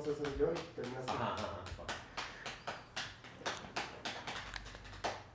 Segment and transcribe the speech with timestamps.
[0.00, 1.12] empezamos César y yo y terminas tú.
[1.12, 1.46] Ajá, ajá.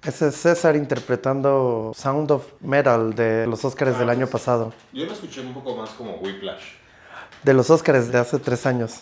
[0.04, 4.72] Ese es César interpretando Sound of Metal de los Oscars del año pasado.
[4.94, 6.76] Yo lo escuché un poco más como Whiplash.
[7.44, 9.02] De los Oscars de hace tres años.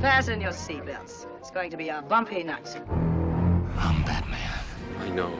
[0.00, 1.26] Fasten your seatbelts.
[1.38, 2.80] It's going to be a bumpy night.
[3.76, 5.30] I know.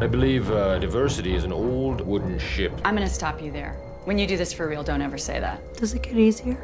[0.00, 2.72] I believe uh, diversity is an old wooden ship.
[2.84, 3.76] I'm gonna stop you there.
[4.04, 5.62] When you do this for real, don't ever say that.
[5.78, 6.58] Does it get easier?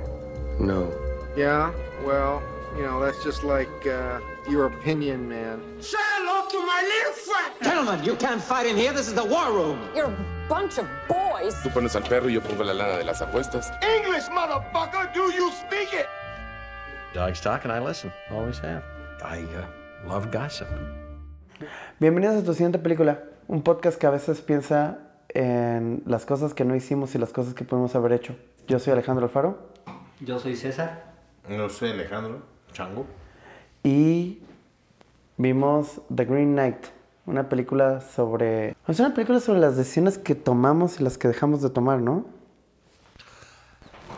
[0.59, 0.93] No.
[1.34, 1.72] Yeah,
[2.04, 2.43] well,
[2.76, 5.63] you know, that's just like uh, your opinion, man.
[5.80, 7.54] Say hello to my little friend!
[7.63, 8.93] Gentlemen, you can't fight in here.
[8.93, 9.80] This is the war room.
[9.94, 11.54] You're a bunch of boys.
[11.63, 13.72] Tú pones al perro y yo pongo la lana de las apuestas.
[13.82, 15.11] English, motherfucker!
[15.14, 16.07] Do you speak it?
[17.14, 18.13] Dogs talk and I listen.
[18.30, 18.85] Always have.
[19.25, 19.64] I uh,
[20.07, 20.68] love gossip.
[21.99, 23.18] Bienvenidos a tu siguiente película,
[23.49, 24.99] un podcast que a veces piensa
[25.34, 28.34] en las cosas que no hicimos y las cosas que pudimos haber hecho.
[28.68, 29.58] Yo soy Alejandro Alfaro
[30.21, 31.04] Yo soy César.
[31.48, 32.42] No sé, Alejandro.
[32.72, 33.05] Chango.
[33.83, 34.40] y
[35.36, 36.77] vimos The Green Knight,
[37.27, 38.77] una película sobre...
[38.86, 42.27] Es una película sobre las decisiones que tomamos y las que dejamos de tomar, ¿no?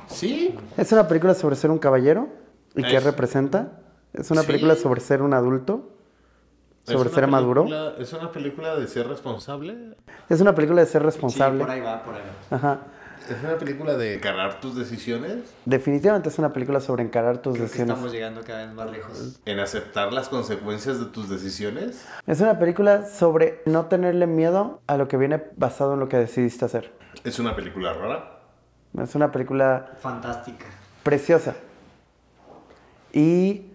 [0.08, 0.54] Sí.
[0.76, 2.28] Es una película sobre ser un caballero
[2.74, 3.78] y qué Es- representa.
[4.12, 4.48] Es una Sí.
[4.48, 5.88] película sobre ser un adulto,
[6.84, 7.66] sobre ser maduro.
[7.98, 9.94] Es una película de ser responsable.
[10.28, 11.60] Es una película de ser Sí, responsable.
[11.60, 12.56] por ahí va, por ahí va.
[12.56, 12.78] Ajá.
[13.30, 17.54] Es una película de encarar tus decisiones, Definitivamente es una película sobre encarar tus Creo
[17.54, 17.90] que decisiones.
[17.94, 19.40] estamos llegando cada vez más lejos.
[19.44, 22.04] en aceptar las consecuencias de tus decisiones.
[22.26, 26.16] Es una película sobre no tenerle miedo a lo que viene basado en lo que
[26.16, 26.90] decidiste hacer.
[27.22, 28.40] Es una película rara.
[29.00, 30.66] Es una película Fantástica.
[31.04, 31.54] preciosa.
[33.12, 33.66] Y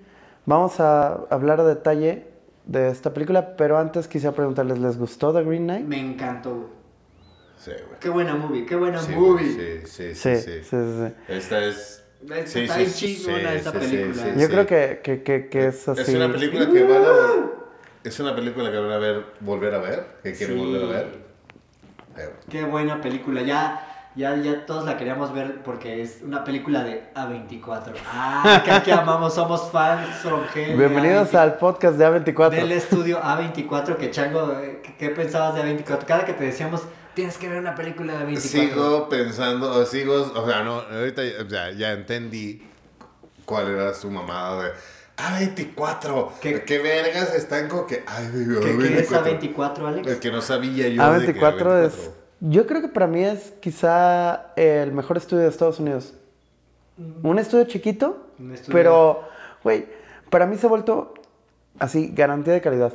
[0.45, 2.28] vamos a hablar a detalle
[2.68, 5.86] de esta película, pero antes quisiera preguntarles, ¿les gustó The Green Knight?
[5.86, 6.70] Me encantó.
[7.58, 8.00] Sí, güey.
[8.00, 9.50] Qué buena movie, qué buena Sí, movie.
[9.52, 10.64] sí, sí, Sí, sí, sí, sí.
[10.64, 10.78] sí.
[11.08, 11.14] sí.
[11.28, 12.04] Esta es.
[12.30, 14.24] Es- sí, está sí, bien sí, chingona sí, película.
[14.24, 14.52] sí, Yo sí.
[14.52, 16.02] creo que, que, que, que es así.
[16.02, 17.58] Es una película que van a ver.
[18.04, 20.64] Es una película que van a ver, volver a ver, que quieren Sí.
[20.64, 21.06] volver a ver.
[22.18, 23.41] Eh, Qué buena película.
[23.44, 23.87] Ya,
[24.17, 27.94] ya, ya todos la queríamos ver porque es una película de A24.
[28.07, 31.38] Ah, que aquí amamos, somos fans from hell Bienvenidos A24.
[31.38, 32.50] al podcast de A24.
[32.50, 36.05] Del estudio A24, que Chango, eh, ¿qué, pensabas de A24?
[36.05, 36.81] Cada que te decíamos,
[37.13, 38.39] tienes que ver una película de A24.
[38.39, 42.67] Sigo pensando, o sigo, o sea, no, ahorita o sea, ya entendí
[43.45, 44.72] cuál era su mamada de
[45.17, 46.31] A24.
[46.41, 46.63] ¿Qué?
[46.63, 49.55] ¿Qué, vergas están con que ay, digo, ¿Qué, qué es A24?
[49.55, 50.07] A24, Alex?
[50.07, 52.09] El que no sabía yo de que A24 es...
[52.40, 56.14] Yo creo que para mí es quizá el mejor estudio de Estados Unidos.
[57.24, 59.22] Un estudio chiquito, Un estudio- pero,
[59.64, 59.86] güey,
[60.30, 61.14] para mí se ha vuelto
[61.80, 62.94] así, garantía de calidad.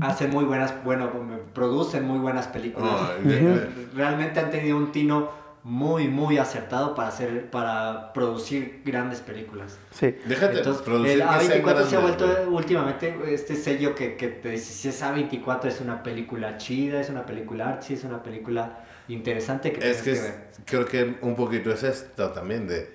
[0.00, 1.10] Hacen muy buenas, bueno,
[1.52, 3.22] producen muy buenas películas.
[3.24, 5.28] De- Realmente han tenido un tino
[5.62, 9.78] muy, muy acertado para hacer, para producir grandes películas.
[9.90, 10.16] Sí.
[10.26, 12.46] Déjate Entonces, producir el que sean A24 se ha vuelto güey.
[12.48, 17.10] últimamente este sello que, que te dice si es A24 es una película chida, es
[17.10, 20.50] una película artsy, es una película interesante que Es que que, es- ver.
[20.64, 22.90] creo que un poquito es esto también de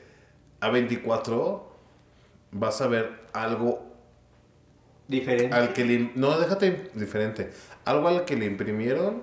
[0.62, 1.62] A24
[2.52, 3.94] vas a ver algo
[5.08, 5.56] Diferente.
[5.56, 7.52] al que le, no déjate diferente,
[7.86, 9.22] algo al que le imprimieron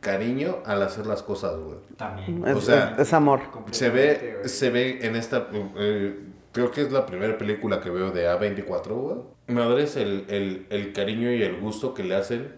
[0.00, 1.78] cariño al hacer las cosas, güey.
[1.96, 2.46] También.
[2.46, 3.40] Es, O sea, es- es amor.
[3.70, 5.48] Se ve, se ve en esta.
[5.76, 6.18] eh,
[6.52, 9.16] creo que es la primera película que veo de A24, güey.
[9.48, 12.54] Madre es el, el, el cariño y el gusto que le hacen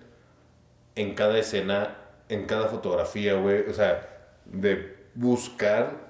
[0.94, 1.96] en cada escena,
[2.28, 3.68] en cada fotografía, güey.
[3.68, 4.08] O sea,
[4.46, 6.08] de buscar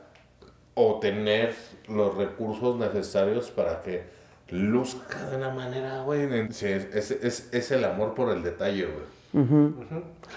[0.75, 1.55] o tener
[1.89, 4.05] los recursos necesarios para que
[4.51, 6.29] luzca de una manera, güey.
[6.53, 9.18] Sí, es, es, es, es el amor por el detalle, güey.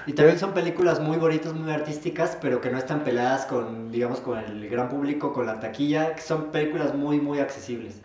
[0.08, 4.20] Y también son películas muy bonitas, muy artísticas, pero que no están peleadas con, digamos,
[4.20, 6.16] con el gran público, con la taquilla.
[6.16, 8.02] que Son películas muy, muy accesibles.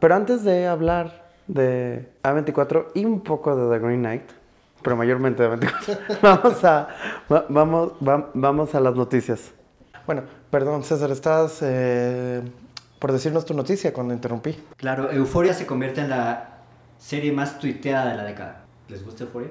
[0.00, 4.22] Pero antes de hablar de A24 y un poco de The Green Knight,
[4.82, 6.88] pero mayormente de A24, vamos a,
[7.32, 9.52] va- vamos, va- vamos a las noticias.
[10.06, 12.42] Bueno, perdón César, estás eh,
[12.98, 14.56] por decirnos tu noticia cuando interrumpí.
[14.76, 16.48] Claro, Euforia se convierte en la
[16.98, 18.62] serie más tuiteada de la década.
[18.88, 19.48] ¿Les gusta Euforia?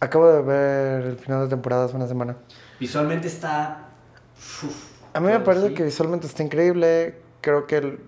[0.00, 2.36] Acabo de ver el final de temporada hace una semana.
[2.78, 3.88] Visualmente está...
[4.36, 4.64] uf,
[5.12, 5.74] A mí me parece ¿sí?
[5.74, 7.16] que visualmente está increíble.
[7.42, 8.00] Creo que el-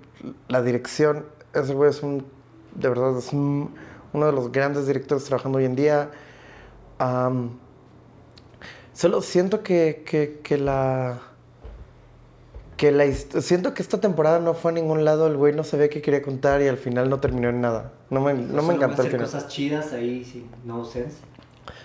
[0.49, 2.25] la dirección, ese güey es un,
[2.75, 3.75] de verdad, es un-
[4.15, 6.11] uno de los grandes directores trabajando hoy en día.
[6.99, 7.59] Am,
[8.95, 11.21] solo siento que, que, que la...
[12.79, 15.89] Que la siento que esta temporada no fue a ningún lado, el güey no sabía
[15.89, 17.93] qué quería contar y al final no terminó en nada.
[18.11, 19.27] No me, no me encantó el final.
[19.27, 21.19] cosas chidas ahí, sí, no sense.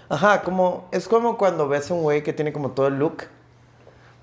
[0.09, 3.24] Ajá, como, es como cuando ves a un güey que tiene como todo el look,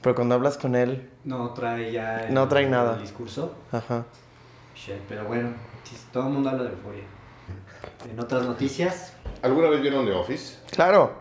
[0.01, 2.95] pero cuando hablas con él, No trae ya el, No trae nada.
[2.95, 3.53] el discurso.
[3.73, 4.05] ajá.
[4.75, 5.51] Shit, pero bueno,
[6.13, 7.05] todo el mundo habla de euforia.
[8.11, 10.59] En otras noticias, ¿Alguna vez vieron The Office?
[10.71, 11.13] Claro,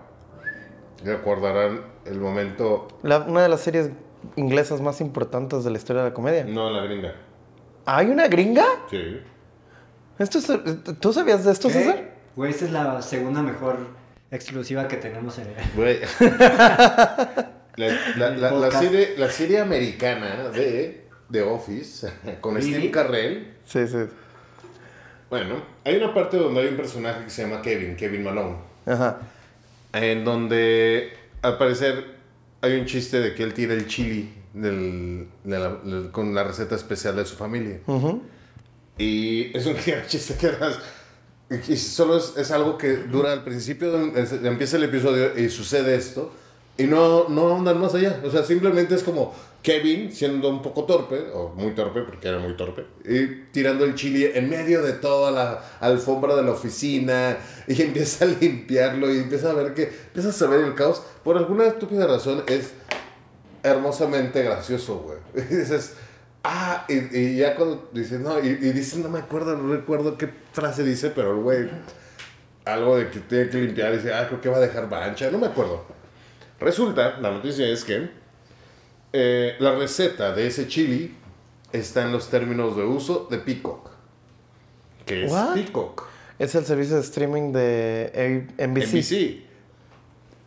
[1.04, 2.88] Recordarán el momento.
[3.04, 3.90] la- una de las series
[4.38, 6.46] inglesas más importantes de la historia de la comedia.
[6.46, 7.14] No, la gringa.
[7.86, 8.64] ¿Hay una gringa?
[8.90, 9.20] Sí.
[10.18, 11.96] ¿Esto es- ¿Tú sabías de esto, César?
[11.96, 12.14] ¿Qué?
[12.38, 13.78] Güey, esta es la segunda mejor
[14.36, 16.00] exclusiva que tenemos en Güey.
[17.76, 17.88] La,
[18.18, 18.84] la- la- la Podcast.
[18.84, 22.08] serie, la serie americana de The Office
[22.42, 22.72] con Really?
[22.74, 23.48] Steve Carrell.
[23.66, 23.98] Sí, sí.
[25.30, 28.58] Bueno, hay una parte donde hay un personaje que se llama Kevin, Kevin Malone.
[28.86, 29.18] Ajá.
[29.92, 32.14] En donde al parecer
[32.62, 36.44] hay un chiste de que él tira el chili del- de la- del- con la
[36.44, 37.80] receta especial de su familia.
[37.88, 38.22] Ujú.
[39.00, 39.76] Y es un
[40.08, 40.52] chiste que
[41.50, 45.96] das- y solo es, es algo que dura al principio, empieza el episodio y sucede
[45.96, 46.32] esto.
[46.76, 48.20] Y no, no andan más allá.
[48.26, 49.32] O sea, simplemente es como
[49.62, 53.94] Kevin siendo un poco torpe, o muy torpe, porque era muy torpe, y tirando el
[53.94, 57.38] chili en medio de toda la alfombra de la oficina,
[57.68, 61.04] y empieza a limpiarlo, y empieza a ver que, empiezas a ver el caos.
[61.24, 62.72] Por alguna estúpida razón es
[63.62, 65.18] hermosamente gracioso, güey.
[65.50, 65.94] Y dices,
[66.44, 70.18] ah, y, y ya cuando dices, no, y, y dices, no me acuerdo, no recuerdo
[70.18, 71.70] qué frase dice, pero el güey,
[72.66, 75.38] algo de que tiene que limpiar, dice, ah, creo que va a dejar mancha, no
[75.38, 75.86] me acuerdo.
[76.60, 78.10] Resulta, la noticia es que
[79.12, 81.16] eh, la receta de ese chili
[81.72, 83.90] está en los términos de uso de Peacock.
[85.06, 85.56] ¿Qué es What?
[85.56, 86.08] Peacock?
[86.40, 88.94] Es el servicio de streaming de NBC.
[88.94, 89.54] NBC.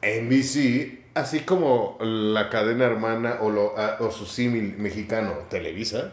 [0.02, 6.12] NBC, así como la cadena hermana o, lo- a- o su símil mexicano, Televisa,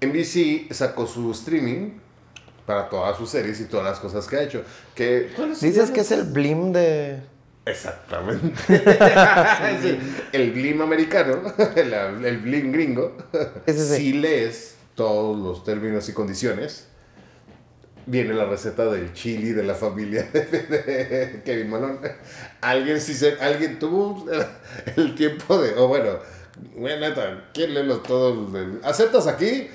[0.00, 1.90] NBC sacó su streaming
[2.66, 4.62] para todas sus series y todas las cosas que ha hecho.
[4.94, 7.20] Que, Dices que es el Blim de...
[7.66, 8.52] Exactamente.
[8.74, 10.00] Es el,
[10.32, 11.40] el Blim americano,
[11.76, 11.92] el,
[12.24, 13.16] el Blim gringo.
[13.66, 13.96] Sí, sí, sí.
[13.96, 16.87] Si lees todos los términos y condiciones,
[18.08, 21.98] viene la receta del chili de la familia de, Kevin Malone.
[22.60, 24.44] Alguien sí se, alguien tuvo el,
[24.96, 26.10] el tiempo de, o bueno,
[26.76, 28.52] bueno, neta, ¿quién lee los todos?
[28.52, 29.68] del- ¿Aceptas aquí?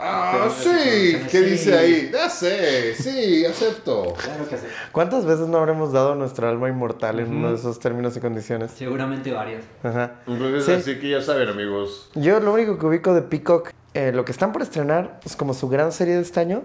[0.00, 1.44] Ah, Pero, sí, ¿qué sí.
[1.44, 2.10] dice ahí?
[2.12, 4.14] Ya sé, sí, acepto.
[4.14, 4.66] claro que sí.
[4.92, 8.70] ¿Cuántas veces no habremos dado nuestra alma inmortal en uno de esos términos y condiciones?
[8.72, 9.64] Seguramente varias.
[9.82, 10.20] Ajá.
[10.26, 10.72] Entonces, Sí.
[10.72, 12.10] así que ya saben, amigos.
[12.14, 15.52] Yo lo único que ubico de Peacock, eh, lo que están por estrenar, es como
[15.54, 16.62] su gran serie de este año,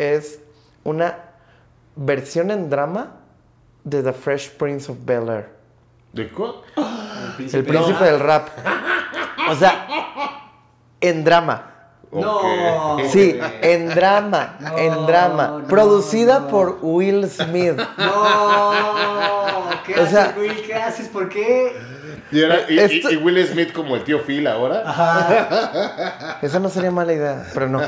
[0.00, 0.40] es
[0.84, 1.14] una
[1.94, 3.16] versión en drama
[3.84, 5.48] de The Fresh Prince of Bel Air.
[6.12, 6.54] ¿De cuál?
[7.38, 8.48] El príncipe del rap.
[9.50, 9.86] O sea,
[11.00, 11.66] en drama.
[12.12, 12.96] No.
[13.10, 15.46] Sí, en drama, No, en drama.
[15.60, 16.48] no, Producida no.
[16.48, 17.76] por Will Smith.
[17.76, 18.72] No,
[19.86, 20.62] ¿qué O haces, sea- Will?
[20.66, 21.08] ¿Qué haces?
[21.08, 21.76] ¿Por qué?
[22.32, 26.38] Y, era- y- y- Esto- y Will Smith como el tío Phil ahora.
[26.42, 27.80] Esa no sería mala idea, pero no.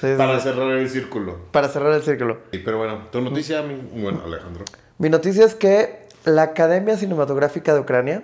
[0.00, 0.44] Sí, sí, Para sí.
[0.48, 1.36] cerrar el círculo.
[1.52, 2.38] Para cerrar el círculo.
[2.52, 4.64] Y, pero bueno, tu noticia, mi- bueno, Alejandro.
[4.98, 8.22] Mi noticia es que la Academia Cinematográfica de Ucrania,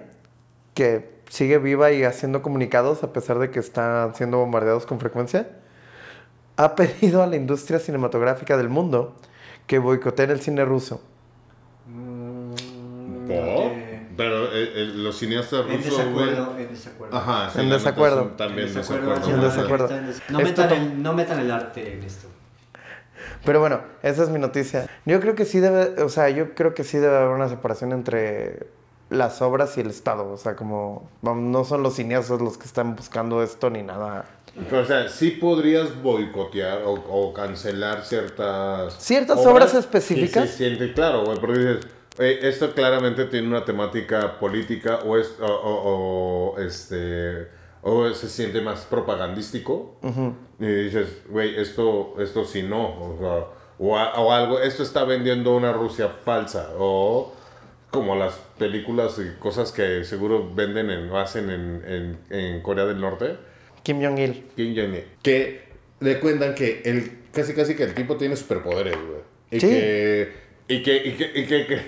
[0.75, 5.49] que sigue viva y haciendo comunicados a pesar de que están siendo bombardeados con frecuencia,
[6.57, 9.15] ha pedido a la industria cinematográfica del mundo
[9.67, 11.03] que boicoteen el cine ruso.
[13.27, 13.66] ¿Por?
[14.17, 16.27] Pero eh, eh, los cineastas En rusos, güey.
[16.31, 17.17] desacuerdo, en desacuerdo.
[17.17, 18.23] Ajá, sí, En desacuerdo.
[18.37, 19.11] También En desacuerdo.
[19.11, 19.35] desacuerdo.
[19.35, 19.51] En güey.
[19.51, 19.89] desacuerdo.
[20.31, 22.29] No metan, el, no metan el arte en esto.
[23.45, 24.89] Pero bueno, esa es mi noticia.
[25.05, 27.93] Yo creo que sí debe, o sea, yo creo que sí debe haber una separación
[27.93, 28.67] entre
[29.11, 30.33] las obras y el Estado.
[30.33, 34.25] O sea, como no son los cineastas los que están buscando esto ni nada.
[34.71, 38.95] Pero, o sea, sí podrías boicotear o, o cancelar ciertas...
[38.99, 40.49] ¿Ciertas obras específicas?
[40.49, 41.87] Sí, sí, sí, claro, güey, porque dices,
[42.19, 47.49] "Oye, esto claramente tiene una temática política o, es, o, o- o, este,
[47.83, 49.97] o se siente más propagandístico.
[50.59, 53.47] Y dices, güey, esto, esto sí no, o, sea,
[53.79, 57.33] o, a- o algo, esto está vendiendo una Rusia falsa, o
[57.91, 62.85] como las películas y cosas que seguro venden en, o hacen en, en, en Corea
[62.87, 63.37] del Norte.
[63.83, 64.45] Kim Jong-il.
[64.57, 65.05] Kim Jong-il.
[65.23, 65.63] Que
[66.01, 69.21] le cuentan que el, casi casi que el tipo tiene superpoderes, güey.
[69.51, 69.69] Y, Sí.
[69.69, 70.33] que,
[70.69, 71.81] y, que, y, que, y que, que,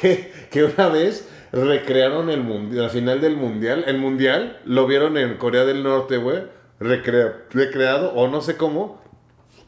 [0.00, 3.84] que, que una vez recrearon el mundial, la final del mundial.
[3.86, 6.44] El mundial lo vieron en Corea del Norte, güey.
[6.78, 9.00] Recrea- recreado, o no sé cómo,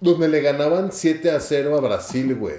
[0.01, 2.57] donde le ganaban 7 a 0 a Brasil, güey.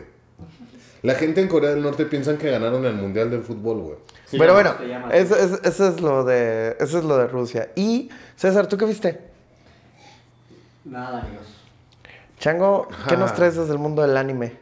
[1.02, 3.96] La gente en Corea del Norte piensan que ganaron el mundial del fútbol, güey.
[4.32, 4.76] Pero bueno,
[5.12, 7.70] eso, eso- eso es lo de, eso es lo de Rusia.
[7.76, 9.20] Y, César, ¿tú qué viste?
[10.86, 11.48] Nada, amigos.
[12.40, 14.58] Chango, ¿qué nos traes desde el mundo del anime?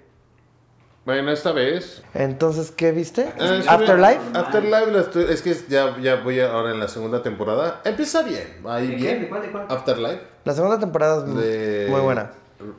[1.04, 2.04] Bueno, esta vez.
[2.14, 3.28] Entonces, ¿qué viste?
[3.40, 4.20] Ah, Afterlife.
[4.32, 7.82] que- Afterlife, la estoy- es que ya, ya voy ahora en la segunda temporada.
[7.84, 9.02] Empieza bien, ahí ¿De qué?
[9.02, 9.22] bien.
[9.22, 9.42] ¿De cuál?
[9.42, 9.66] ¿De cuál?
[9.68, 10.20] Afterlife.
[10.46, 12.32] La segunda temporada es De, muy buena.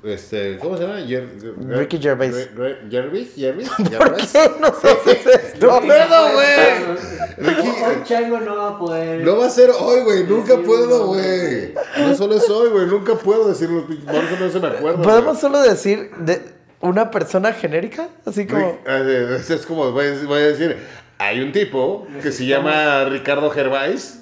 [0.05, 1.01] Este, ¿Cómo se llama?
[1.01, 1.29] Jer-
[1.67, 2.51] Ricky Gervais.
[2.89, 5.67] Gervais, Gervais, ¿Por qué no haces esto?
[5.67, 6.97] No puedo, güey.
[7.39, 9.25] Ricky, Hoy Chango no va a poder.
[9.25, 10.23] No va a ser hoy, güey.
[10.23, 11.75] Nunca Sí, puedo, no, güey.
[11.99, 12.87] No solo es hoy, güey.
[12.87, 13.85] Nunca puedo decirlo.
[13.85, 15.03] Por eso no se me acuerda.
[15.03, 16.41] ¿Podemos solo decir de
[16.83, 18.09] una persona genérica?
[18.27, 18.79] Así como...
[18.87, 20.77] Eh, Es es como, voy a decir- voy a decir,
[21.19, 24.19] hay un tipo que se llama Ricardo Gervais.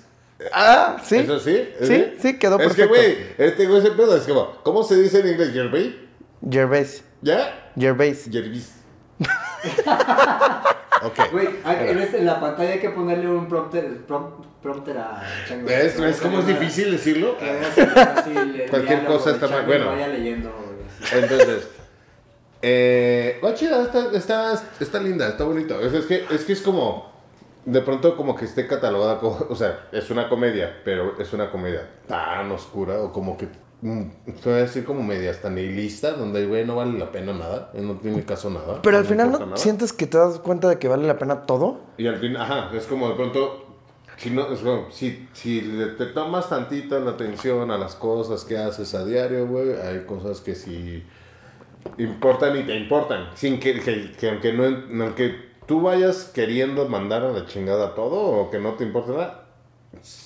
[0.52, 1.17] Ah, sí.
[1.17, 1.69] ¿Eso sí?
[1.83, 2.93] Sí, sí, quedó es perfecto.
[2.95, 4.17] que, güey, eh, tengo ese pedo.
[4.17, 5.52] Es como, ¿cómo se dice en inglés?
[5.52, 5.93] ¿Gervais?
[6.50, 7.05] Gervais.
[7.21, 7.71] ¿Ya?
[7.79, 8.26] Gervais.
[8.31, 8.73] Gervais.
[11.02, 11.19] ok.
[11.33, 15.67] Güey, en, este- en la pantalla hay que ponerle un prompter, prom- prompter a Chango.
[15.67, 16.00] ¿Ves?
[16.00, 17.37] ¿Ves cómo es difícil decirlo?
[17.38, 19.67] Que vaya así fácil el Cualquier cosa está mal.
[19.67, 19.87] Bueno.
[19.87, 20.50] Vaya leyendo.
[21.12, 21.69] Entonces,
[22.62, 25.81] eh, va chida, está, está, está linda, está bonito.
[25.81, 27.11] Es, es que, es que es como,
[27.64, 31.50] de pronto como que esté catalogada como, o sea, es una comedia, pero es una
[31.50, 36.47] comedia tan oscura o como que, te voy a decir como media hasta nihilista, donde,
[36.47, 38.83] güey, no vale la pena nada, no tiene caso nada.
[38.83, 39.57] Pero al final no nada.
[39.57, 41.81] sientes que te das cuenta de que vale la pena todo.
[41.97, 43.79] Y al fin, ajá, es como de pronto,
[44.19, 44.45] si, no,
[44.90, 45.61] si, si
[45.97, 50.43] te tomas tantita la atención a las cosas que haces a diario, güey, hay cosas
[50.43, 51.02] que sí
[51.99, 53.31] importan y te importan.
[53.35, 54.65] Sin que, que, que aunque, no,
[55.05, 59.45] aunque tú vayas queriendo mandar a la chingada todo o que no te importe nada,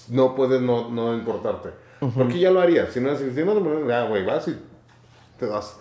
[0.09, 1.71] no puedes no, no importarte.
[2.15, 2.93] Porque ya lo harías.
[2.93, 4.59] Si no, si, no, ya, güey, vas y
[5.39, 5.77] te das.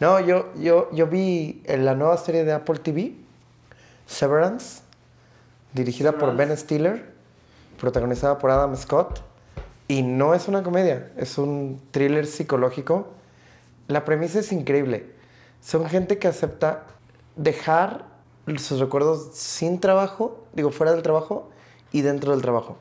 [0.00, 3.14] No, yo, yo, yo vi en la nueva serie de Apple TV,
[4.06, 4.82] Severance,
[5.74, 7.12] dirigida por Ben Stiller,
[7.78, 9.20] protagonizada por Adam Scott,
[9.88, 13.12] y no es una comedia, es un thriller psicológico.
[13.88, 15.12] La premisa es increíble.
[15.60, 16.84] Son gente que acepta
[17.36, 18.04] dejar
[18.58, 21.50] sus recuerdos sin trabajo, digo, fuera del trabajo
[21.92, 22.76] y dentro del trabajo.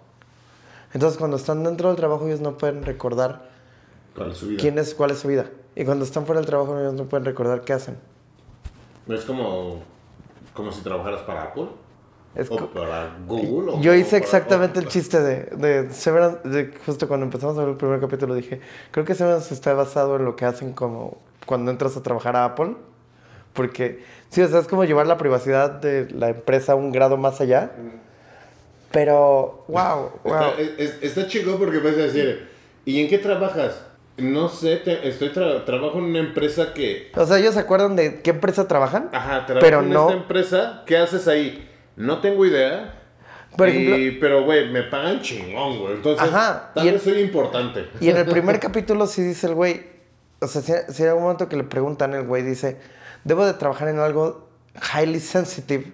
[0.93, 3.49] Entonces, cuando están dentro del trabajo, ellos no pueden recordar
[4.15, 4.59] ¿Cuál es su vida?
[4.61, 5.49] quién es, cuál es su vida.
[5.75, 7.97] Y cuando están fuera del trabajo, ellos no pueden recordar qué hacen.
[9.07, 9.81] Es como,
[10.53, 11.67] como si trabajaras para Apple.
[12.35, 13.71] Es o para Google.
[13.73, 17.69] o- Yo hice exactamente el chiste de, de Severance, de justo cuando empezamos a ver
[17.69, 18.59] el primer capítulo dije,
[18.91, 22.43] creo que Severance está basado en lo que hacen como cuando entras a trabajar a
[22.45, 22.75] Apple,
[23.53, 27.15] porque sí, o sea, es como llevar la privacidad de la empresa a un grado
[27.17, 27.71] más allá,
[28.91, 30.33] pero wow, wow.
[30.49, 32.47] Está, es- es- está chido porque vas a decir,
[32.85, 33.81] ¿y en qué trabajas?
[34.17, 37.11] No sé, te- estoy tra- trabajo en una empresa que...
[37.15, 40.21] O sea, ellos se acuerdan de qué empresa trabajan, Ajá, trabajo pero en no, esta
[40.21, 41.69] empresa, ¿qué haces ahí?
[41.95, 43.01] No tengo idea.
[43.57, 45.93] Por y- ejemplo- pero, güey, me pagan chingón, güey.
[45.95, 47.87] Entonces, Ajá, tal vez el- soy importante.
[47.99, 49.85] Y en el primer capítulo sí dice el güey,
[50.39, 52.77] o sea, si, si hay algún momento que le preguntan, el güey dice,
[53.23, 54.49] debo de trabajar en algo
[54.93, 55.93] highly sensitive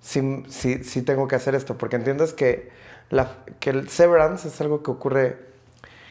[0.00, 2.70] si, si, si tengo que hacer esto, porque entiendes que,
[3.10, 3.28] la,
[3.58, 5.38] que el severance es algo que ocurre,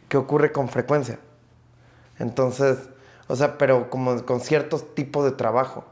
[0.10, 1.18] que ocurre con frecuencia.
[2.20, 2.78] Entonces,
[3.28, 5.86] o sea, pero como con ciertos tipos de trabajo.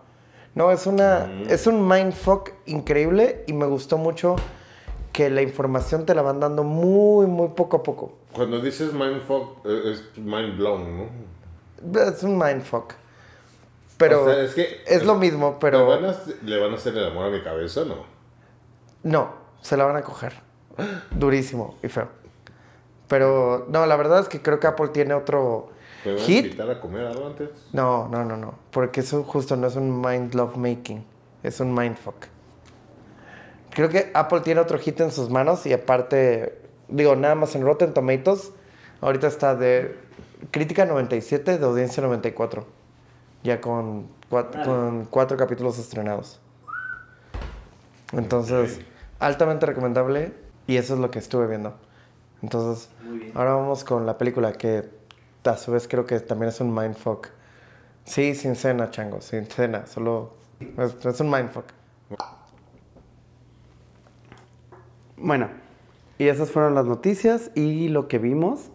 [0.56, 4.36] No, es una, es un mindfuck increíble y me gustó mucho
[5.12, 8.14] que la información te la van dando muy, muy poco a poco.
[8.34, 11.10] Cuando dices mindfuck, eh, es mind blown,
[11.92, 12.02] ¿no?
[12.02, 12.94] Es un mindfuck.
[13.98, 16.76] Pero O sea, es que- es lo mismo, ¿Le pero van, a, ¿Le van a
[16.76, 17.96] hacer el amor a mi cabeza no?
[19.04, 19.30] no,
[19.62, 20.34] se la van a coger.
[21.12, 22.08] Durísimo y feo.
[23.08, 25.70] Pero no, la verdad es que creo que Apple tiene otro
[26.06, 26.46] ¿Me van a hit.
[26.46, 27.50] invitar a comer algo antes?
[27.72, 28.56] No, no, no, no.
[28.72, 31.04] Porque eso justo no es un mind love making.
[31.44, 32.28] Es un mindfuck.
[33.72, 37.64] Creo que Apple tiene otro hit en sus manos y aparte, digo, nada más en
[37.64, 38.52] Rotten Tomatoes,
[39.02, 39.98] ahorita está de
[40.52, 42.66] crítica 97, de audiencia 94.
[43.44, 46.40] Ya con cuatro, con cuatro capítulos estrenados.
[48.14, 48.80] Entonces,
[49.20, 50.34] altamente recomendable
[50.68, 51.74] y eso es lo que estuve viendo.
[52.42, 52.90] Entonces,
[53.34, 54.88] ahora vamos con la película que
[55.46, 57.28] a su vez creo que también es un mindfuck.
[58.06, 60.34] Sí, sin cena, chango, sin cena, solo
[60.78, 61.66] es, es un mindfuck.
[65.18, 65.50] Bueno,
[66.18, 68.70] y esas fueron las noticias y lo que vimos.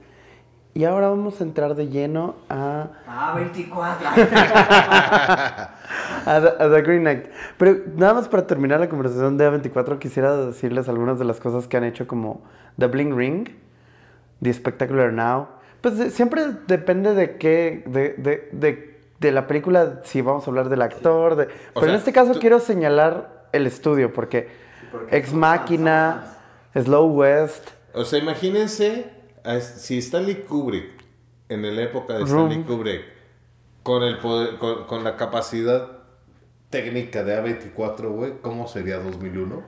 [0.74, 4.08] Y ahora vamos a entrar de lleno a Ah, 24.
[6.26, 7.26] a The, a The Green Knight.
[7.58, 11.66] Pero nada más para terminar la conversación de A24, quisiera decirles algunas de las cosas
[11.66, 12.42] que han hecho como
[12.78, 13.48] The Bling Ring,
[14.40, 15.48] The Spectacular Now.
[15.80, 20.50] Pues de- siempre depende de qué, de, de, de, de la película, si vamos a
[20.50, 21.36] hablar del actor.
[21.36, 24.48] De, pero en este caso tú- quiero señalar el estudio, porque
[24.90, 25.40] porque Ex son
[26.74, 29.10] Slow West, O sea, imagínense
[29.44, 30.86] a- si Stanley Kubrick,
[31.48, 32.50] en la época de Room.
[32.50, 33.02] Stanley Kubrick,
[33.82, 35.88] con, el poder, con, con la capacidad
[36.70, 39.62] técnica de A24, güey, ¿cómo sería 2001?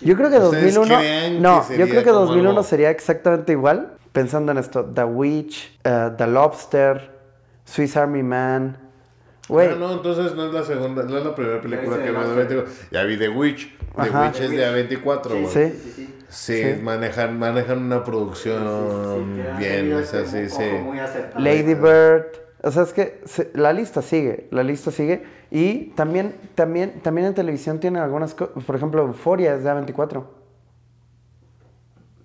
[0.00, 0.96] Yo creo que ¿Ustedes 2001.
[0.98, 3.92] creen que No, yo sería creo que como 2001 algo- sería exactamente igual.
[4.12, 7.10] Pensando en esto: The Witch, eh, The Lobster,
[7.64, 8.78] Swiss Army Man.
[9.48, 9.68] Güey.
[9.68, 12.26] Ah, no, entonces no es la segunda, no es la primera película que veo de
[12.28, 12.34] sé.
[12.34, 12.72] 24.
[12.90, 13.76] Ya vi The Witch.
[13.96, 14.22] The Ajá.
[14.26, 15.46] Witch es de A24, güey.
[15.46, 15.70] Sí.
[15.82, 16.14] Sí, sí.
[16.28, 16.80] Sí, Sí.
[16.82, 18.62] Manejan, manejan una producción
[19.36, 20.64] Sí, han bien, es así, un sí.
[21.38, 22.26] Lady Bird.
[22.64, 25.22] O sea, es que se- la lista sigue, la lista sigue.
[25.50, 28.64] Y también, también, también en televisión tienen algunas cosas.
[28.64, 30.24] Por ejemplo, Euforia es de A24.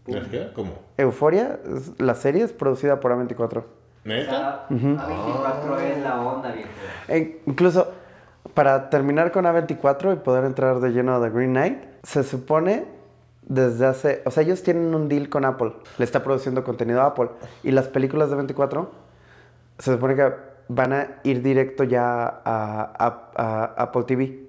[0.07, 0.51] ¿Es que?
[0.53, 0.71] ¿Cómo?
[0.97, 1.59] Euforia,
[1.99, 3.57] la serie es producida por A24.
[3.59, 3.63] O
[4.05, 4.65] ¿Neta?
[4.67, 6.69] sea, A24 es la onda, viejo.
[7.09, 7.87] E incluso,
[8.55, 12.85] para terminar con A24 y poder entrar de lleno a The Green Knight, se supone
[13.43, 14.21] desde hace...
[14.25, 15.73] O sea, ellos tienen un deal con Apple.
[15.97, 17.29] Le está produciendo contenido a Apple.
[17.63, 18.89] Y las películas de 24
[19.79, 20.31] se supone que
[20.67, 24.43] van a ir directo ya a, a- a Apple TV.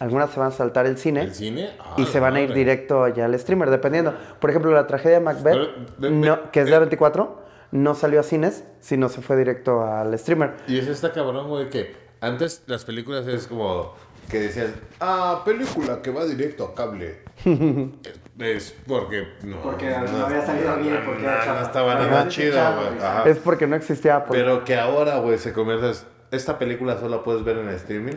[0.00, 1.22] Algunas se van a saltar el cine.
[1.22, 1.70] ¿El cine?
[1.80, 4.14] Ah, Y se van a ir directo ya al streamer, dependiendo.
[4.40, 5.66] Por ejemplo, la tragedia de Macbeth, Pero,
[5.98, 6.78] de- de- no, que es de eh.
[6.78, 10.54] 24, no salió a cines, sino se fue directo al streamer.
[10.66, 13.94] Y es esta cabrón, güey, que antes las películas es como
[14.30, 17.20] que decían, ah, película que va directo a cable.
[18.44, 19.60] es, porque no.
[19.62, 23.30] Porque no había salido bien, porque no, no estaba nada chido, güey.
[23.30, 24.38] Es porque no existía Apple.
[24.38, 25.90] Pero que ahora, güey, se convierte.
[26.30, 28.16] Esta película solo la puedes ver en streaming.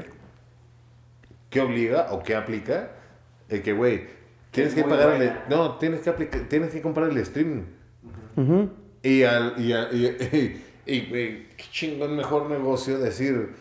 [1.50, 2.92] ¿Qué obliga o qué aplica?
[3.50, 4.08] El que, güey,
[4.52, 5.34] tienes Es que pagar el.
[5.50, 7.64] No, tienes que, aplicar, tienes que comprar el streaming.
[9.04, 9.54] Y al.
[9.58, 10.06] Y, al- y,
[10.38, 13.54] y- y, güey, qué chingón mejor negocio decir.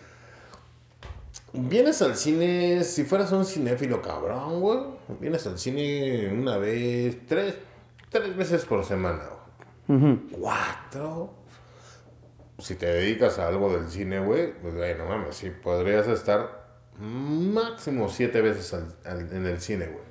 [1.53, 4.79] Vienes al cine, si fueras un cinéfilo cabrón, güey.
[5.21, 7.57] Vienes al cine una vez, tres,
[8.11, 9.23] tres veces por semana,
[9.87, 10.19] güey.
[10.33, 11.35] Cuatro.
[12.59, 16.65] Si te dedicas a algo del cine, güey, pues, güey, no mames, sí, podrías estar
[16.99, 20.05] máximo siete veces al- al- en el cine, güey.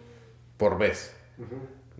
[0.57, 1.15] Por vez.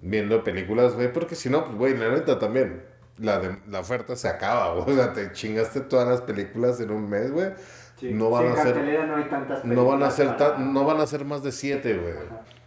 [0.02, 2.84] Viendo películas, güey, porque si no, pues, güey, la neta también.
[3.20, 4.86] La, de- la oferta se acaba, güey.
[4.92, 7.52] O sea, te chingaste todas las películas en un mes, güey.
[7.96, 8.74] Sí, no van sí, a en ser.
[8.74, 10.16] cartelera no hay tantas No van a películas
[10.50, 12.14] ser no van a ser más de siete, güey.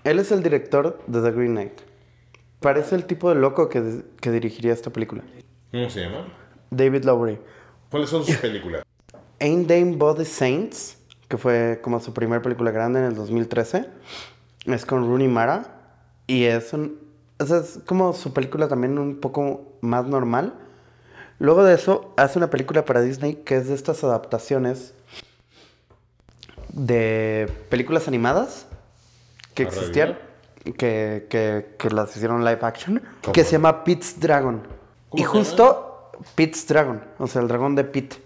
[0.07, 1.81] Él es el director de The Green Knight.
[2.61, 5.25] Parece el tipo de loco que, que dirigiría esta película.
[5.73, 6.29] ¿Cómo se llama?
[6.71, 7.41] David Lowery.
[7.91, 8.85] ¿Cuáles son sus películas?
[9.41, 13.87] Ain't Dame Body Saints, que fue como su primera película grande en el 2013,
[14.67, 15.75] es con Rooney Mara.
[16.29, 17.01] Y es un.
[17.41, 20.55] o sea, es como su película también un poco más normal.
[21.41, 24.95] Luego de eso, hace una película para Disney que es de estas adaptaciones
[26.69, 28.69] de películas animadas
[29.57, 30.19] que ¿A existían,
[30.65, 33.33] que, que, que las hicieron live action, ¿Cómo?
[33.33, 34.63] que se llama Pete's Dragon.
[35.09, 38.17] ¿Cómo Y justo Pete's Dragon, o sea, el dragón de Pete.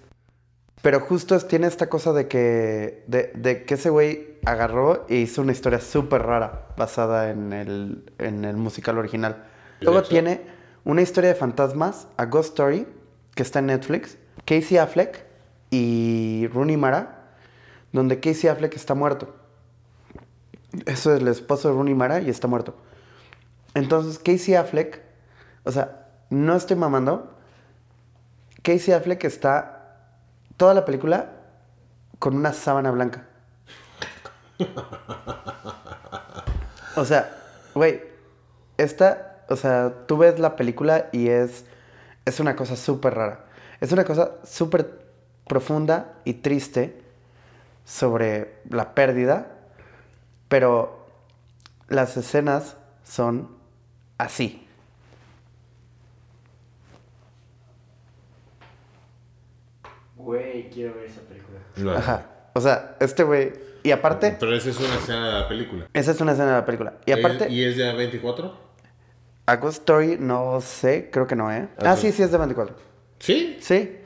[0.83, 5.17] Pero justo es- tiene esta cosa de que, de, de que ese güey agarró e
[5.17, 9.45] hizo una historia súper rara basada en el, en el musical original.
[9.81, 10.41] Luego tiene
[10.85, 12.87] una historia de fantasmas, A Ghost Story,
[13.35, 14.17] que está en Netflix,
[14.47, 15.25] Casey Affleck
[15.71, 17.35] y Rooney Mara,
[17.93, 19.35] donde Casey Affleck está muerto.
[20.87, 22.77] Eso es el esposo de Rooney Mara y está muerto.
[23.75, 25.01] Entonces Casey Affleck,
[25.65, 27.35] o sea, no estoy mamando,
[28.63, 29.81] Casey Affleck está
[30.57, 31.33] toda la película
[32.19, 33.27] con una sábana blanca.
[36.97, 37.35] O sea,
[37.75, 38.03] güey,
[38.77, 41.65] esta, o sea, tú ves la película y es,
[42.25, 43.45] es una cosa súper rara.
[43.81, 45.01] Es una cosa súper
[45.47, 47.01] profunda y triste
[47.85, 49.60] sobre la pérdida,
[50.51, 51.07] pero
[51.89, 53.49] las escenas son
[54.19, 54.67] así.
[60.17, 61.97] Güey, quiero ver esa película.
[61.99, 62.27] Ajá.
[62.53, 63.53] O sea, este güey.
[63.85, 65.87] Y aparte, Pero esa es una escena de la película.
[65.95, 66.95] esa es una escena de la película.
[67.07, 68.53] Y aparte, ¿Y es de A24?
[69.47, 71.69] A Ghost Story, no sé, creo que no, ¿eh?
[71.79, 72.77] Ah, sí, sí, es de 24.
[73.21, 73.57] ¿Sí?
[73.61, 74.01] Sí.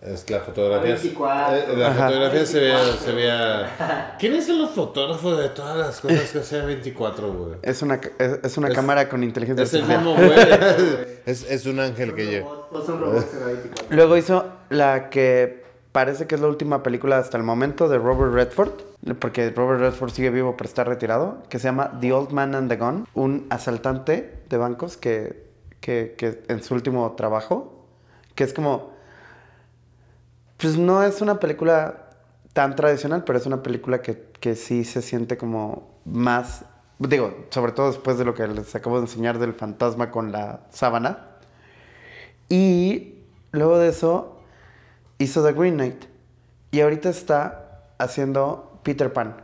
[0.00, 0.96] Es la fotografía.
[0.96, 1.52] A24.
[1.52, 2.06] eh, la Ajá.
[2.08, 4.16] fotografía se veía, se veía.
[4.18, 7.58] ¿Quién es el fotógrafo de todas las cosas que hace A24, güey?
[7.62, 10.04] Es una, es, es una Es- cámara con inteligencia Es el artificial.
[10.04, 11.16] mismo güey.
[11.26, 13.86] Es, es un ángel que 24.
[13.90, 18.32] Luego hizo la que parece que es la última película hasta el momento de Robert
[18.32, 18.70] Redford,
[19.18, 22.68] porque Robert Redford sigue vivo pero está retirado, que se llama The Old Man and
[22.70, 25.46] the Gun, un asaltante de bancos que,
[25.80, 27.84] que, que en su último trabajo,
[28.36, 28.92] que es como,
[30.56, 32.10] pues no es una película
[32.52, 36.64] tan tradicional, pero es una película que, que sí se siente como más,
[36.98, 40.60] digo, sobre todo después de lo que les acabo de enseñar del fantasma con la
[40.70, 41.26] sábana.
[42.48, 43.14] Y
[43.52, 44.40] luego de eso
[45.18, 46.04] hizo The Green Knight.
[46.70, 49.36] Y ahorita está haciendo Peter Pan.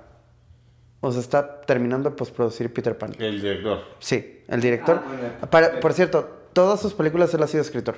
[1.01, 3.13] O sea, está terminando de postproducir Peter Pan.
[3.19, 3.81] El director.
[3.99, 5.03] Sí, el director.
[5.05, 5.51] Ah, bueno.
[5.51, 7.97] Para- por cierto, todas sus películas él ha sido escritor.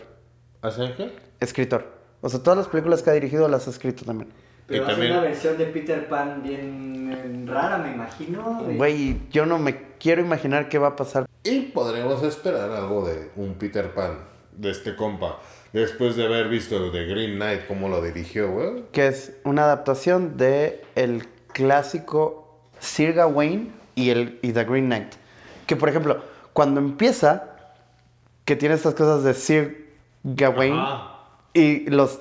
[0.63, 1.15] ¿Hacen qué?
[1.41, 2.03] Escritor.
[2.25, 4.31] O sea, todas las películas que ha dirigido las ha escrito también.
[4.67, 8.65] Pero Y va a ser también- una versión de Peter Pan bien rara, me imagino.
[8.67, 11.27] de- Güey, yo no me quiero imaginar qué va a pasar.
[11.43, 14.21] Y podremos esperar algo de un Peter Pan,
[14.57, 15.39] de este compa,
[15.75, 18.85] después de haber visto de Green Knight, cómo lo dirigió, güey.
[18.91, 25.13] Que es una adaptación de el clásico Sir Gawain y, el, y The Green Knight.
[25.67, 26.23] Que, por ejemplo,
[26.55, 27.51] cuando empieza,
[28.47, 29.91] que tiene estas cosas de Sir
[30.23, 31.11] Gawain Ajá.
[31.55, 32.19] Y los,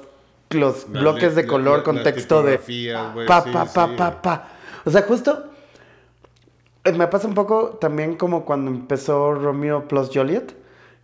[0.52, 2.58] los La bloques de color la- con texto de
[3.14, 3.94] güey, pa, sí, pa, pa, sí.
[3.98, 4.48] pa, pa.
[4.86, 5.50] O sea, justo
[6.84, 10.54] eh, me pasa un poco también como cuando empezó Romeo plus Juliet,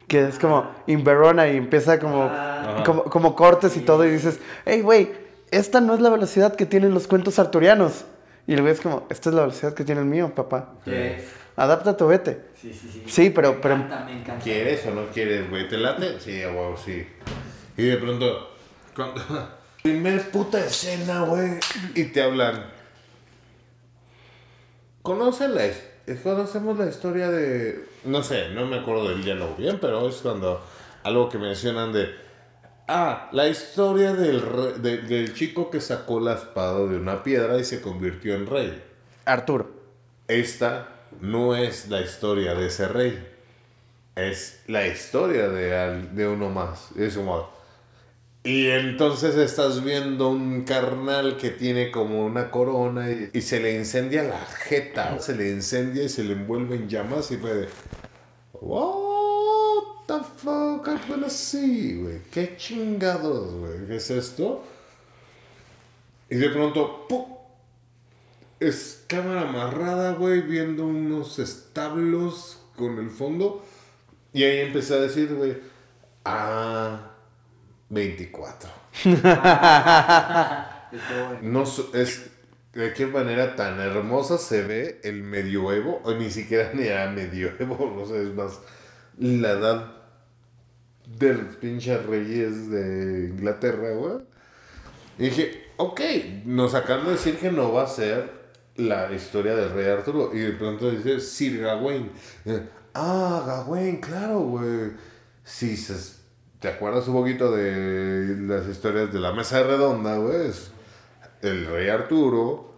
[0.07, 2.83] que es como in Verona y empieza como, Ah.
[2.85, 5.11] como, como cortes y todo y dices, hey, güey,
[5.51, 8.05] esta no es la velocidad que tienen los cuentos arturianos.
[8.45, 10.73] Y el güey es como, esta es la velocidad que tiene el mío, papá.
[10.85, 11.23] Yes.
[11.55, 12.41] Adáptate o vete.
[12.59, 13.03] Sí, sí, sí.
[13.07, 14.43] Sí, pero- Me pero- encanta, me encanta.
[14.43, 15.67] ¿Quieres o no quieres, güey?
[15.67, 16.19] ¿Te late?
[16.19, 17.05] Sí, güey, sí.
[17.79, 18.49] Y de pronto,
[18.95, 19.21] cuando...
[19.83, 21.51] Primer puta escena, güey.
[21.95, 22.65] Y te hablan.
[25.01, 25.63] ¿Conocen la,
[26.21, 27.85] conocemos la historia de...
[28.03, 30.61] No sé, no me acuerdo del diálogo bien, pero es cuando
[31.03, 32.13] algo que mencionan de...
[32.89, 37.57] Ah, la historia del, re- de- del chico que sacó la espada de una piedra
[37.57, 38.83] y se convirtió en rey.
[39.25, 39.69] Arturo.
[40.27, 40.89] Esta
[41.21, 43.27] no es la historia de ese rey.
[44.15, 46.91] Es la historia de, de uno más.
[46.97, 47.57] Es como...
[48.43, 53.75] Y entonces estás viendo un carnal que tiene como una corona y, y se le
[53.75, 55.19] incendia la jeta.
[55.19, 57.69] Se le incendia y se le envuelve en llamas y fue de...
[58.53, 62.21] What the fuck happened así, güey?
[62.31, 63.87] ¿Qué chingados, güey?
[63.87, 64.63] ¿Qué es esto?
[66.29, 67.25] Y de pronto, ¡pum!
[68.59, 73.63] Es cámara amarrada, güey, viendo unos establos con el fondo.
[74.33, 75.57] Y ahí empecé a decir, güey,
[76.25, 77.08] ah,
[77.89, 78.69] 24.
[80.91, 81.39] Estuvo bueno.
[81.41, 82.29] No es
[82.73, 87.93] de qué manera tan hermosa se ve el medioevo, o ni siquiera ni a medioevo,
[87.97, 88.59] no sé, es más
[89.17, 89.91] la edad
[91.07, 94.17] de los pinches reyes de Inglaterra, güey.
[95.17, 95.99] Y dije, ok,
[96.45, 98.31] nos acaban de decir que no va a ser
[98.75, 100.31] la historia del rey Arturo.
[100.33, 102.09] Y de pronto dice Sir Gawain.
[102.45, 104.91] Eh, Ah, Gawain, claro, güey.
[105.43, 106.18] Sí, se-
[106.59, 110.51] ¿te acuerdas un poquito de las historias de la mesa redonda, güey?
[111.41, 112.73] El rey Arturo,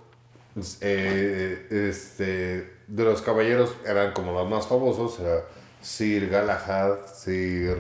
[0.82, 5.46] eh, este, de los caballeros eran como los más famosos, era
[5.82, 7.78] Sir Galahad, Sir...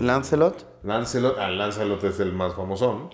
[0.00, 0.66] Lancelot.
[0.84, 3.08] Lancelot, ah, Lancelot es el más famosón.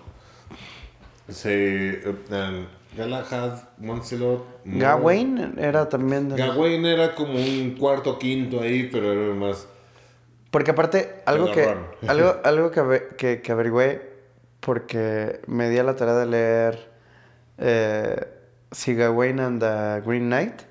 [1.29, 2.65] Se, eh,
[2.97, 4.43] Galahad, Lancelot.
[4.65, 6.29] Gawain era también...
[6.29, 9.67] de- Gawain era como un cuarto, quinto ahí, pero era más.
[10.55, 11.63] Porque aparte, algo que,
[12.07, 14.09] algo, algo que, que, que averigüé,
[14.61, 16.89] porque me di a la tarea de leer
[17.57, 18.25] eh,
[18.71, 20.61] Sir Gawain and the Green Knight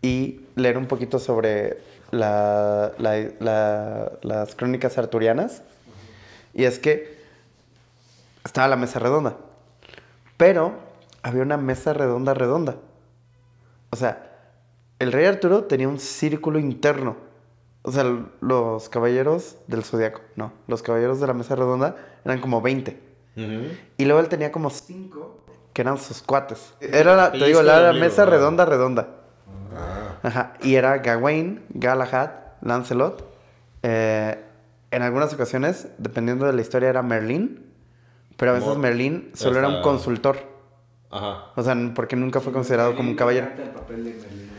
[0.00, 1.76] y leer un poquito sobre
[2.10, 5.62] la- la- la- las crónicas arturianas.
[6.54, 7.18] Y es que
[8.46, 9.36] estaba la mesa redonda,
[10.38, 10.72] pero
[11.22, 12.76] había una mesa redonda redonda.
[13.90, 14.32] O sea,
[14.98, 17.26] el rey Arturo tenía un círculo interno.
[17.86, 18.04] O sea,
[18.40, 20.52] los caballeros del zodiaco, no.
[20.66, 21.94] Los caballeros de la mesa redonda
[22.24, 23.00] eran como 20.
[23.96, 26.74] Y luego él tenía como 5 que eran sus cuates.
[26.80, 29.08] Era, la, te digo, la mesa redonda, redonda.
[29.72, 30.54] Ah, Ajá.
[30.62, 33.24] Y era Gawain, Galahad, Lancelot.
[33.84, 34.42] Eh,
[34.90, 37.72] en algunas ocasiones, dependiendo de la historia, era Merlín.
[38.36, 40.38] Pero a veces Como Merlín solo era un consultor.
[41.10, 41.52] ajá.
[41.54, 43.48] O sea, porque nunca fue considerado como un caballero.
[43.56, 44.55] El papel de Merlín.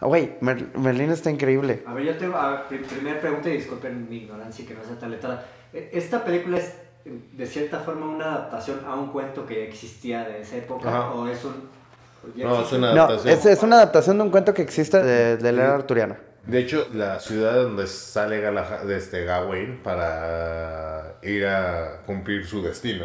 [0.00, 1.82] Ah, güey, Mer- Merlín está increíble.
[1.86, 2.36] A ver, yo tengo.
[2.36, 5.44] A ver, pri- primera pregunta y disculpen mi ignorancia y que no sea tan letrada.
[5.72, 10.40] E- ¿Esta película es de cierta forma una adaptación a un cuento que existía de
[10.40, 10.88] esa época?
[10.88, 11.10] Ajá.
[11.12, 11.68] ¿O es un.?
[12.36, 13.34] No, es una No, adaptación.
[13.38, 16.18] es, es una adaptación de un cuento que existe de, de la era arturiana.
[16.46, 22.62] De hecho, la ciudad donde sale Galahad, de este Gawain para ir a cumplir su
[22.62, 23.04] destino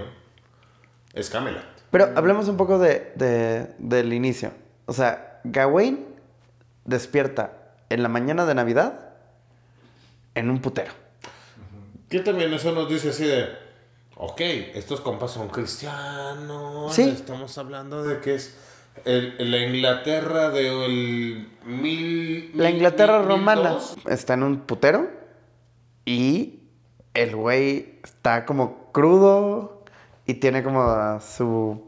[1.14, 1.64] es Camelot.
[1.92, 4.52] Pero hablemos un poco de, de- del inicio.
[4.86, 6.06] O sea, Gawain
[6.86, 7.54] despierta
[7.90, 9.00] en la mañana de Navidad
[10.36, 10.92] en un putero.
[12.10, 13.48] Que también eso nos dice así de,
[14.16, 14.40] ok,
[14.76, 17.02] estos compas son cristianos, Sí.
[17.10, 18.56] estamos hablando de que es
[19.04, 22.52] el- la Inglaterra del mil...
[22.56, 23.98] La Inglaterra mil- romana dos.
[24.10, 25.10] está en un putero
[26.06, 26.60] y
[27.14, 29.84] el güey está como crudo
[30.26, 31.82] y tiene como su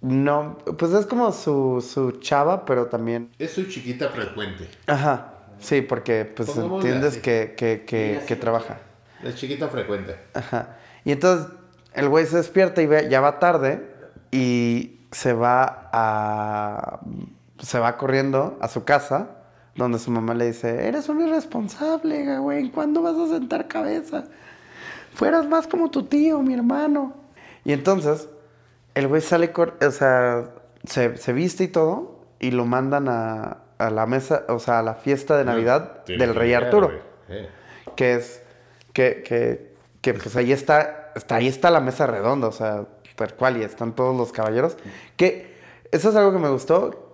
[0.00, 3.30] No, pues es como su, su chava, pero también...
[3.38, 4.68] Es su chiquita frecuente.
[4.86, 7.20] Ajá, sí, porque pues Pongámosle entiendes así.
[7.20, 8.78] que, que, que, trabaja.
[9.22, 10.16] La chiquita frecuente.
[10.34, 10.76] Ajá.
[11.04, 11.48] Y entonces
[11.94, 13.92] el güey se despierta y ve, ya va tarde
[14.30, 17.00] y se va a.
[17.58, 19.30] Se va corriendo a su casa,
[19.74, 22.70] donde su mamá le dice: Eres un irresponsable, güey.
[22.70, 24.24] ¿Cuándo vas a sentar cabeza?
[25.14, 27.14] Fueras más como tu tío, mi hermano.
[27.64, 28.28] Y entonces
[28.98, 30.50] el güey sale, cor- o sea,
[30.84, 34.82] se, se viste y todo, y lo mandan a, a la mesa, o sea, a
[34.82, 36.90] la fiesta de Navidad Tiene del Rey Arturo.
[37.28, 37.48] Eh.
[37.96, 38.42] que es
[38.92, 43.34] que, que, que, pues ahí está, está ahí está la mesa redonda, o sea, tal
[43.34, 44.76] cual, y están todos los caballeros.
[45.16, 45.56] Que
[45.92, 47.04] eso es algo que me gustó.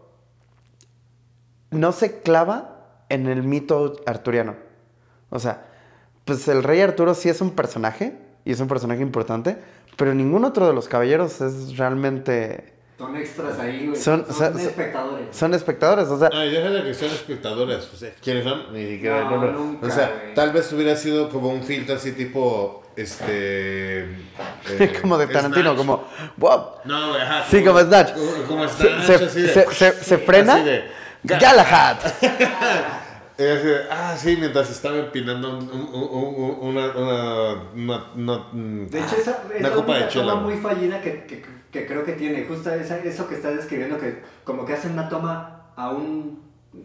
[1.71, 4.55] No se clava en el mito arturiano.
[5.31, 5.65] O sea,
[6.25, 9.57] pues el rey Arturo sí es un personaje, y es un personaje importante,
[9.97, 12.73] pero ningún otro de los caballeros es realmente...
[12.99, 14.01] Son extras ahí, güey.
[14.01, 15.27] Son- Son, son- son- espectadores.
[15.37, 16.31] Son espectadores, o sea...
[16.33, 17.91] Ay, déjale que sean espectadores.
[17.93, 18.73] O sea, ¿quiénes son?
[18.73, 19.23] Ni siquiera.
[19.25, 19.53] No, No, no.
[19.53, 20.35] nunca, o sea, güey.
[20.35, 22.83] tal vez hubiera sido como un filtro así tipo.
[22.95, 24.03] Este.
[24.79, 25.77] eh, como de Tarantino, Snatch.
[25.77, 26.05] como...
[26.37, 26.61] ¡Wow!
[26.85, 27.45] No, güey, ajá.
[27.51, 28.13] Sí, como Snatch.
[28.13, 29.49] Como, como Se, Snatch, se- así de.
[29.49, 30.55] se- se- se frena.
[30.55, 30.85] así de-
[31.25, 31.97] Galahad.
[33.91, 39.01] Ah, sí, mientras estaba empinando un- un- un- un- una, una, una, una- mm, De
[39.01, 40.33] hecho, esa es una copa de chela.
[40.33, 42.45] toma muy fallida que, que, que creo que tiene.
[42.47, 46.43] Justo esa- eso que estás describiendo, que como que hacen una toma a, un,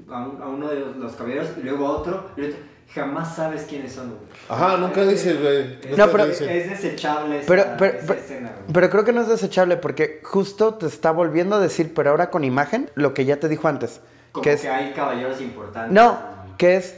[0.10, 2.58] a, un- a uno de los, los caballeros y luego a otro, y otro.
[2.96, 4.22] Jamás sabes quiénes son, güey.
[4.50, 5.78] Ajá, nunca Es- dices, güey.
[5.84, 6.70] es- No, pero- Es, dices.
[6.72, 8.74] desechable esa, Pero, pero, esa pero, escena, güey.
[8.74, 12.32] pero creo que no es desechable porque justo te está volviendo a decir, pero ahora
[12.32, 14.02] con imagen, lo que ya te dijo antes.
[14.32, 15.92] Como que que, es, hay caballeros importantes.
[15.92, 16.18] no,
[16.60, 16.94] que es,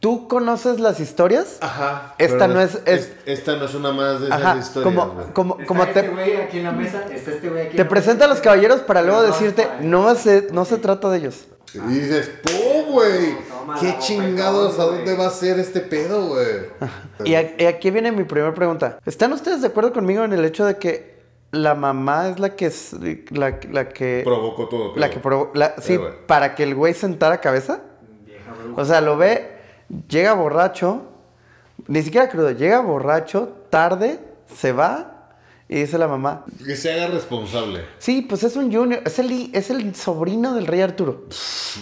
[0.00, 1.56] tú conoces las historias.
[1.62, 2.14] Ajá.
[2.18, 4.84] Esta pero no es- es- Esta no es una más de esas Ajá, historias.
[4.94, 5.26] como, güey.
[5.32, 7.76] como, Está como este te, güey aquí en la mesa, está este güey aquí.
[7.76, 9.68] te en la presenta a los caballeros para pero luego no decirte, eh.
[9.80, 11.46] no se, no se trata de ellos.
[11.74, 13.36] Y dices, ¡pum, güey!
[13.68, 14.78] La ¿Qué chingados?
[14.78, 15.16] ¿A dónde güey.
[15.16, 16.46] va a ser este pedo, güey?
[17.24, 18.98] Y, a- y aquí viene mi primera pregunta.
[19.06, 21.18] ¿Están ustedes de acuerdo conmigo en el hecho de que
[21.50, 22.94] la mamá es la que es
[23.30, 24.96] la, la que Provocó todo.
[24.96, 25.22] la creo.
[25.22, 26.12] que provo- la- sí, güey.
[26.26, 27.80] para que el güey sentara cabeza?
[28.78, 29.50] O sea, lo ve,
[30.08, 31.02] llega borracho,
[31.88, 34.20] ni siquiera crudo, llega borracho, tarde,
[34.54, 35.14] se va
[35.68, 37.84] y dice la mamá, Que se haga responsable.
[37.98, 41.24] sí, pues es un junior, es el, es el sobrino del rey Arturo.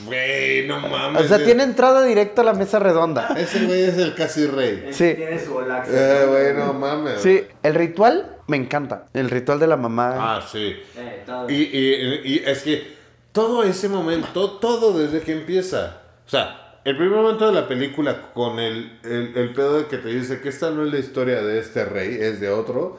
[0.06, 1.22] Güey, no mames.
[1.22, 3.28] O sea, tiene entrada directa a la mesa redonda.
[3.36, 4.88] Ese güey es el casi rey.
[4.90, 5.12] Sí.
[5.14, 5.88] Tiene su Olax.
[5.92, 7.20] Eh, güey, no mames.
[7.20, 10.14] Sí, el ritual me encanta, el ritual de la mamá.
[10.18, 10.74] Ah, sí.
[10.96, 11.48] Eh, todo.
[11.50, 12.96] Y, y, y es que
[13.32, 15.98] todo ese momento, todo desde que empieza.
[16.26, 20.06] O sea, el primer momento de la película con el, el, pedo de que te
[20.08, 22.96] dice que esta no es la historia de este rey, es de otro.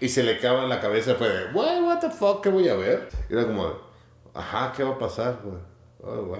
[0.00, 2.66] Y se le cava en la cabeza fue de, "Güey, what the fuck, ¿qué voy
[2.68, 3.10] a ver?
[3.28, 3.74] Y era como,
[4.32, 5.58] ajá, ¿qué va a pasar, güey?
[6.02, 6.34] Oh.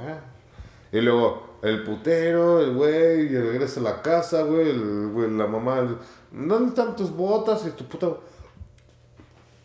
[0.91, 5.99] Y luego, el putero, el güey, y regresa a la casa, güey, la mamá,
[6.33, 8.09] ¿dónde están tus botas y tu puta...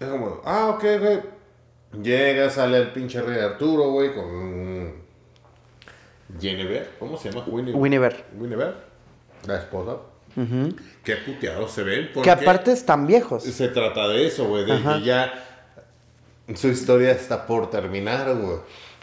[0.01, 1.21] Es como, ah, ok, güey.
[2.03, 5.00] Llega, sale el pinche rey Arturo, güey, con...
[6.39, 7.45] Guinevere, ¿cómo se llama?
[7.47, 8.25] Winnie- Winiver.
[8.39, 8.73] Guinevere,
[9.47, 9.97] la esposa.
[11.03, 12.09] Qué puteados se ven.
[12.23, 13.43] Que aparte están viejos.
[13.43, 14.97] Se trata de eso, güey, de Ajá.
[14.99, 15.33] que ya
[16.55, 18.57] su historia está por terminar, güey.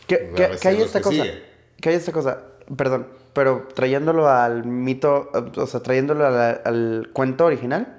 [0.07, 0.31] Que,
[0.65, 1.11] hay esta que cosa.
[1.23, 1.43] sigue.
[1.81, 2.43] Que hay esta cosa.
[2.77, 3.09] Perdón.
[3.35, 5.31] Pero trayéndolo al mito.
[5.57, 7.95] O sea, trayéndolo al, al cuento original.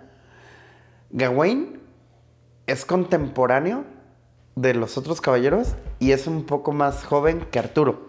[1.12, 1.80] Gawain
[2.68, 3.84] es contemporáneo
[4.56, 8.09] de los otros caballeros y es un poco más joven que Arturo.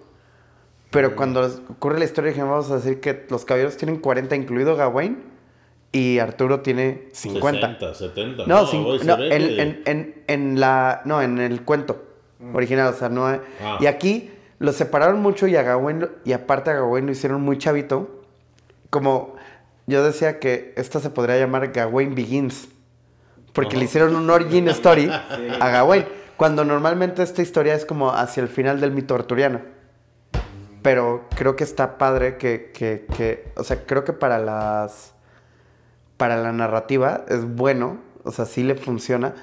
[0.91, 5.23] Pero cuando ocurre la historia vamos a decir que los caballeros tienen 40, incluido Gawain,
[5.93, 7.61] y Arturo tiene 50.
[7.79, 8.47] 60, 70.
[8.47, 8.67] No,
[9.33, 12.05] en, en- en- en la, no, en el cuento
[12.55, 13.79] original, o sea, no hay- Ah.
[13.81, 17.41] Y aquí lo separaron mucho y a Gawain, lo- y aparte a Gawain lo hicieron
[17.41, 18.23] muy chavito.
[18.91, 19.35] Como
[19.87, 22.69] yo decía que esta se podría llamar Gawain Begins,
[23.53, 25.09] porque le hicieron un origin story
[25.61, 26.05] a Gawain,
[26.37, 29.61] cuando normalmente esta historia es como hacia el final del mito arturiano.
[30.83, 35.13] Pero creo que está padre que, que, que, o sea, creo que para las,
[36.17, 39.35] para la narrativa es bueno, o sea, sí le funciona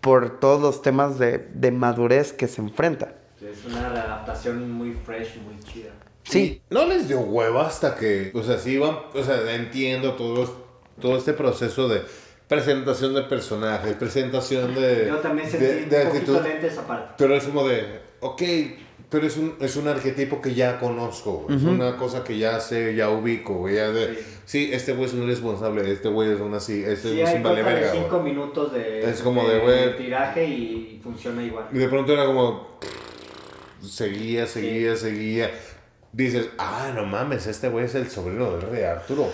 [0.00, 3.14] por todos los temas de, de madurez que se enfrenta.
[3.40, 5.90] Es una adaptación muy fresh, muy chida.
[6.22, 10.64] Sí, No les dio hueva hasta que, o sea, sí iban, o sea, entiendo todo,
[11.00, 12.02] todo este proceso de
[12.46, 16.38] presentación de personajes, presentación de, Yo también de, sentí de un actitud.
[16.38, 17.14] poquito esa parte.
[17.18, 18.42] Pero es como de, ok,
[19.10, 21.56] Pero es un, es un arquetipo que ya conozco, güey.
[21.56, 23.74] Es una cosa que ya sé, ya ubico, güey.
[23.74, 24.70] Ya de, sí.
[24.72, 27.42] este güey es un irresponsable, este güey es un así, este Sí, es hay un
[27.42, 28.32] vale de verga, cinco güey.
[28.32, 29.96] minutos de, Es como de, güey.
[29.96, 31.66] tiraje y funciona igual.
[31.72, 32.78] Y de pronto era como.
[33.82, 35.50] Seguía, seguía, seguía.
[36.12, 39.28] Dices, ah, no mames, este güey es el sobrino del rey Arturo.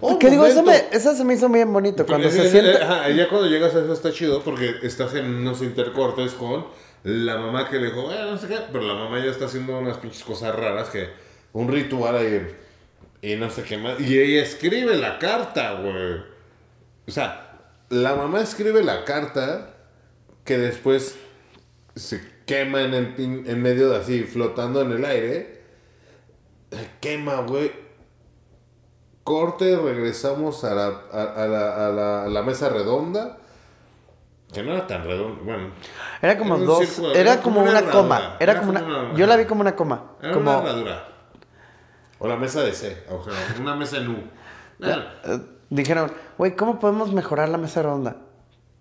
[0.00, 2.04] Oh, que digo, eso, me, eso se me hizo bien bonito.
[2.04, 2.76] Cuando se es- siente.
[2.82, 6.66] ajá, ya cuando llegas a eso está chido porque estás en unos intercortes con
[7.04, 9.78] la mamá que le dijo, eh, no sé qué, pero la mamá ya está haciendo
[9.78, 11.08] unas pinches cosas raras que
[11.52, 12.46] un ritual ahí
[13.20, 14.00] y no sé qué más.
[14.00, 16.22] Y ella escribe la carta, güey.
[17.06, 19.74] O sea, la mamá escribe la carta
[20.44, 21.16] que después
[21.94, 23.14] se quema en, el,
[23.46, 25.62] en medio de así, flotando en el aire.
[26.70, 27.70] Se quema, güey.
[29.24, 33.38] Corte, regresamos a la, a, a la- a la mesa redonda.
[34.52, 35.70] Que no era tan redonda, bueno.
[36.20, 36.86] Era como dos.
[36.86, 38.36] círculo, era como una coma.
[38.38, 39.14] Era como una.
[39.14, 40.12] Yo la vi como una coma.
[40.22, 40.50] Era Como.
[40.58, 41.08] una herradura.
[42.18, 44.16] O la mesa de C, o sea, una mesa en U.
[44.80, 48.16] Eh, dijeron, güey, ¿cómo podemos mejorar la mesa redonda?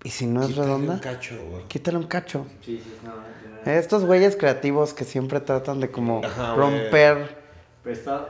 [0.04, 0.94] ¿Y si no es quítale redonda?
[0.94, 1.64] un cacho, güey.
[1.68, 2.46] Quítale un cacho.
[2.64, 3.14] Sí, sí, no,
[3.66, 3.74] ya.
[3.80, 7.38] Estos güeyes creativos que siempre tratan de como Ajá, romper.
[7.84, 8.28] Pero está...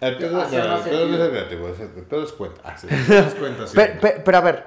[0.00, 2.60] El pedo, no, no es creativo, es el el pedo es cuenta.
[2.64, 3.76] Ah, sí, el pedo es cuenta, sí.
[3.76, 4.64] Pe- pe- pero a ver,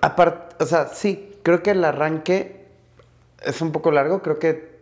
[0.00, 2.66] aparte, o sea, sí, creo que el arranque
[3.42, 4.78] es un poco largo, creo que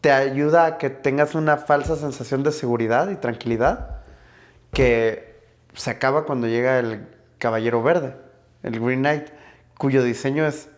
[0.00, 4.00] te ayuda a que tengas una falsa sensación de seguridad y tranquilidad
[4.72, 5.40] que
[5.74, 7.06] se acaba cuando llega el
[7.38, 8.16] Caballero Verde,
[8.62, 9.28] el Green Knight,
[9.76, 10.68] cuyo diseño es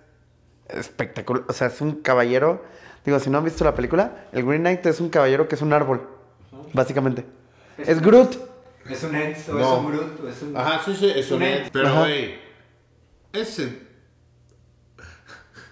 [0.69, 2.65] espectacular, o sea, es un caballero,
[3.05, 5.63] digo, si no han visto la película, el Green Knight es un caballero que es
[5.63, 6.09] un árbol,
[6.73, 7.25] básicamente.
[7.79, 8.37] Es Groot.
[8.89, 9.61] Es un Ents, o No.
[9.61, 10.57] es un Groot, o es un...
[10.57, 11.69] Ajá, sí, sí, es un Un ent.
[11.73, 12.35] Pero, güey,
[13.33, 13.81] ese.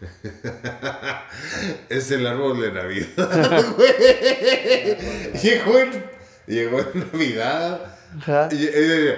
[1.88, 3.92] es el árbol de Navidad, güey.
[5.42, 6.04] Llegó en,
[6.46, 7.96] llegó en Navidad.
[8.50, 9.14] Y, y-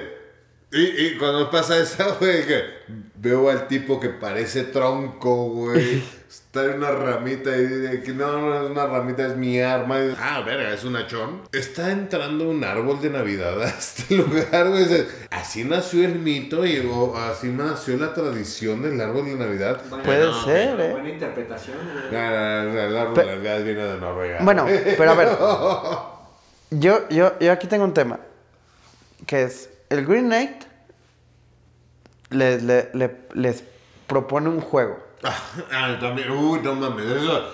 [0.72, 2.62] y- y cuando pasa eso, güey, que
[3.22, 6.02] veo al tipo que parece tronco, güey.
[6.32, 9.98] Está en una ramita y dice que no, no es una ramita, es mi arma.
[10.00, 11.42] Y- ah, verga, es un hachón.
[11.52, 14.84] Está entrando un árbol de Navidad a este lugar, güey.
[14.84, 19.80] Dice, Así nació el mito y o, así nació la tradición del árbol de Navidad.
[19.88, 20.92] Buena- Puede no, ser, buena- ¿eh?
[20.92, 21.76] Buena interpretación.
[21.84, 22.12] güey.
[22.12, 24.38] No, no, no, el árbol de Navidad viene de Noruega.
[24.42, 24.66] Bueno,
[24.98, 25.28] pero a ver.
[26.70, 28.18] Yo, yo, yo aquí tengo un tema.
[29.26, 30.64] Que es, el Green Knight
[32.32, 33.64] le- le- le- les
[34.06, 34.98] propone un juego.
[35.72, 36.30] Ah, también.
[36.30, 37.06] Uy, no mames.
[37.06, 37.44] Eso.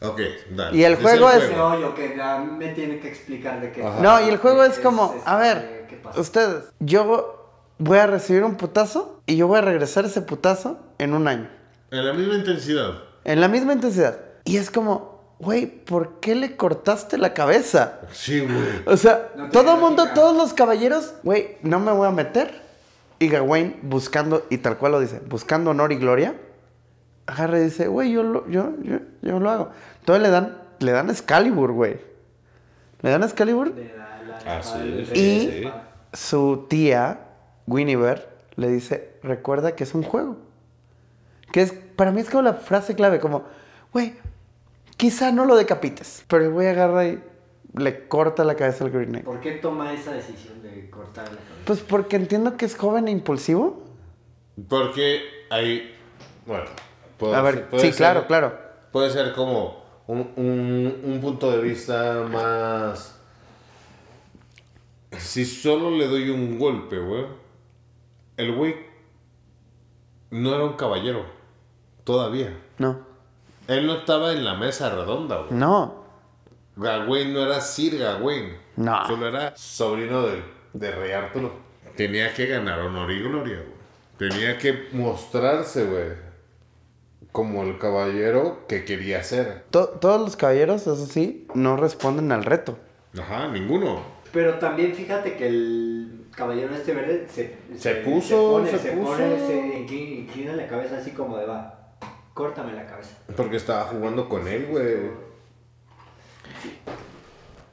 [0.00, 0.76] Ok, dale.
[0.76, 3.82] Y el juego es- Ese hoyo que a mí me tiene que explicar de qué.
[3.84, 4.00] Ajá.
[4.00, 6.20] No, y el juego es como, es- a ver, ¿qué pasa?
[6.20, 11.14] ustedes, yo voy a recibir un putazo y yo voy a regresar ese putazo en
[11.14, 11.48] un año.
[11.90, 12.92] En la misma intensidad.
[13.24, 14.18] En la misma intensidad.
[14.44, 18.00] Y es como, güey, ¿por qué le cortaste la cabeza?
[18.12, 18.82] Sí, güey.
[18.86, 22.67] O sea, No todo el mundo, todos los caballeros, güey, no me voy a meter.
[23.18, 26.34] Y Gawain buscando, y tal cual lo dice, buscando honor y gloria,
[27.26, 29.70] agarra y dice, güey, yo lo, yo, yo, yo lo hago.
[30.00, 31.98] Entonces le dan, le dan Excalibur, güey.
[33.02, 33.74] Le dan Excalibur.
[33.74, 35.68] De la- la- Ah, sí, sí, Y sí.
[36.12, 37.20] su tía,
[37.66, 38.22] Guinevere,
[38.56, 40.36] le dice, recuerda que es un juego.
[41.52, 43.44] Que es, para mí es como la frase clave, como,
[43.92, 44.14] güey,
[44.96, 46.24] quizá no lo decapites.
[46.28, 47.22] Pero el güey agarra y
[47.74, 49.24] le corta la cabeza al Green Knight.
[49.24, 51.57] ¿Por qué toma esa decisión de cortar la cabeza?
[51.68, 53.84] Pues porque entiendo que es joven e impulsivo.
[54.70, 55.94] Porque hay.
[56.46, 56.64] Bueno.
[57.18, 58.58] puede A ver, ser- puede sí, ser- claro, claro.
[58.90, 63.20] Puede ser como un, un, un punto de vista más.
[65.18, 67.26] Si solo le doy un golpe, güey.
[68.38, 68.74] El güey
[70.30, 71.26] no era un caballero.
[72.04, 72.58] Todavía.
[72.78, 73.00] No,
[73.66, 75.52] Él no estaba en la mesa redonda, güey.
[75.52, 76.04] no,
[76.76, 78.56] Gawain no era Sir Gawain.
[78.76, 79.06] No.
[79.06, 80.42] Solo era sobrino del,
[80.78, 81.52] de Rey Arturo.
[81.96, 84.30] Tenía que ganar honor y gloria, güey.
[84.30, 86.28] Tenía que mostrarse, güey.
[87.32, 89.64] Como el caballero que quería ser.
[89.70, 92.78] To- todos los caballeros, eso sí, no responden al reto.
[93.18, 94.00] Ajá, ninguno.
[94.32, 99.12] Pero también fíjate que el caballero este verde se, Se puso, pone, se se puso.
[99.12, 101.94] pone, se inclina, inclina la cabeza así como de va,
[102.34, 103.16] córtame la cabeza.
[103.36, 104.96] Porque estaba jugando con él, güey.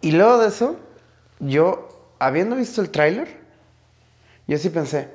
[0.01, 0.75] Y luego de eso,
[1.39, 3.27] yo, habiendo visto el tráiler,
[4.47, 5.09] yo sí pensé,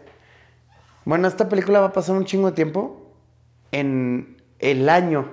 [1.05, 3.13] bueno, esta película va a pasar un chingo de tiempo
[3.73, 5.33] en el año.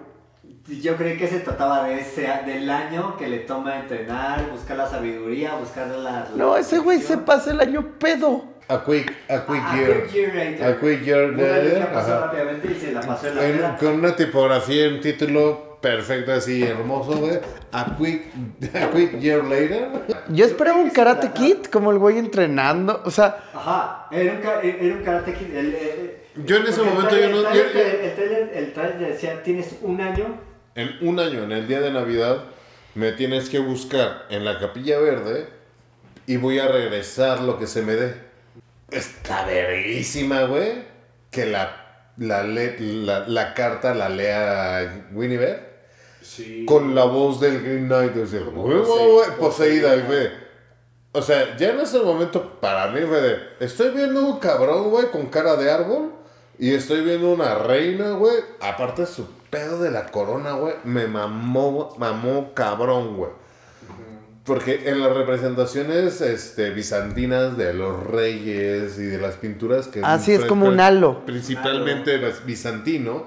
[0.81, 4.87] Yo creí que se trataba de ese, del año que le toma entrenar, buscar la
[4.87, 6.11] sabiduría, buscar la...
[6.11, 8.43] la No, ese güey se pasa el año pedo.
[8.67, 10.03] A quick, a quick Ah, year.
[10.03, 10.65] Quick Year Later.
[10.67, 12.25] A quick year later, la pasó ajá.
[12.25, 13.77] rápidamente y se la pasó en la En- peda.
[13.77, 17.39] con una tipografía en título perfecto, así, hermoso, güey.
[17.71, 18.23] A quick,
[18.75, 19.87] a quick year later.
[20.29, 23.01] Yo esperaba un Karate Kid, como el güey entrenando.
[23.05, 25.55] O sea, Ajá, era un, era un Karate Kid.
[25.55, 28.73] el- el- Yo en ese momento yo no- trailer- yo- El trailer, el trailer- el
[28.73, 30.25] trailer decía, tienes un año.
[30.75, 32.43] En un año, en el día de Navidad,
[32.95, 35.47] me tienes que buscar en la capilla verde
[36.27, 38.13] y voy a regresar lo que se me dé.
[38.91, 40.83] Está verguísima, güey.
[41.31, 45.66] Que la, la, le- la, la carta la lea Winnie Bear.
[46.65, 48.13] Con la voz del Green Knight.
[49.13, 49.95] güey, poseída.
[51.13, 53.37] O sea, ya en ese momento para mí fue de...
[53.59, 56.11] Estoy viendo un cabrón, güey, con cara de árbol.
[56.59, 58.35] Y estoy viendo una reina, güey.
[58.61, 60.73] Aparte su pedo de la corona, güey.
[60.83, 63.31] Me mamó, mamó cabrón, güey.
[64.43, 70.01] Porque en las representaciones este, bizantinas de los reyes y de las pinturas que...
[70.19, 71.25] Sí, es pri- como un pri- halo.
[71.25, 73.25] Principalmente bizantino,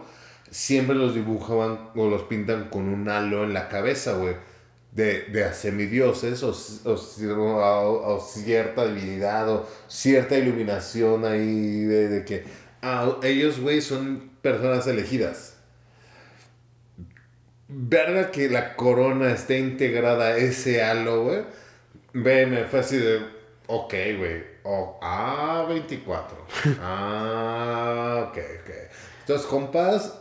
[0.51, 4.34] siempre los dibujaban o los pintan con un halo en la cabeza, güey.
[4.92, 6.53] De, de semidioses o,
[8.18, 12.42] cierta divinidad o cierta iluminación ahí de, de que
[12.82, 15.55] ah, ellos, güey, son personas elegidas.
[17.68, 21.44] Verga que la corona esté integrada a ese halo, güey.
[22.12, 23.20] Ve, me fue así de.
[23.68, 24.42] Ok, güey.
[24.64, 26.36] Oh, ah, 24.
[26.82, 28.70] Ah, ok, ok.
[29.20, 30.20] Entonces, compas,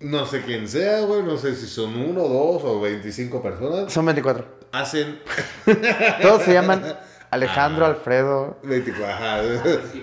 [0.00, 1.22] no sé quién sea, güey.
[1.22, 3.92] No sé si son uno, dos o 25 personas.
[3.92, 4.44] son 24.
[4.72, 5.20] Hacen
[6.22, 6.96] Todos se llaman
[7.30, 8.58] Alejandro, Alfredo.
[8.62, 9.14] 24.
[9.14, 9.40] Ajá.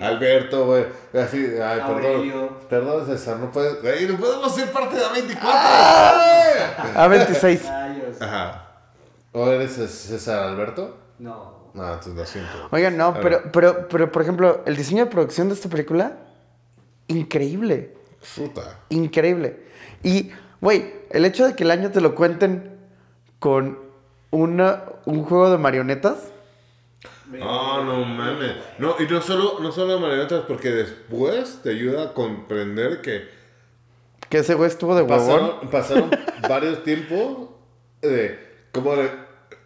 [0.06, 0.86] Alberto, güey.
[1.14, 2.58] Así, ay, Aurelio.
[2.68, 3.04] perdón.
[3.04, 3.80] Perdón, César, no puedes.
[3.82, 5.52] Güey, no podemos ser parte de la 24.
[6.94, 7.68] A26.
[7.68, 8.22] Rayos.
[8.22, 8.60] Ajá.
[9.32, 10.96] ¿O eres César Alberto?
[11.18, 11.64] No.
[11.74, 12.68] No, entonces lo siento.
[12.70, 16.18] Oigan, no, pero, pero, pero, por ejemplo, el diseño de producción de esta película,
[17.08, 17.94] increíble.
[18.36, 18.78] Puta.
[18.90, 19.64] Increíble.
[20.04, 20.30] Y,
[20.60, 22.76] güey, el hecho de que el año te lo cuenten
[23.40, 23.78] con
[24.30, 26.30] una, un juego de marionetas.
[27.40, 28.52] Ah, no mames.
[28.78, 33.28] No, y no solo, no solo marionetas, porque después te ayuda a comprender que
[34.28, 35.60] Que ese güey estuvo de huevón.
[35.70, 36.10] pasaron, pasaron
[36.48, 37.48] varios tiempos
[38.02, 38.38] de
[38.72, 39.10] como de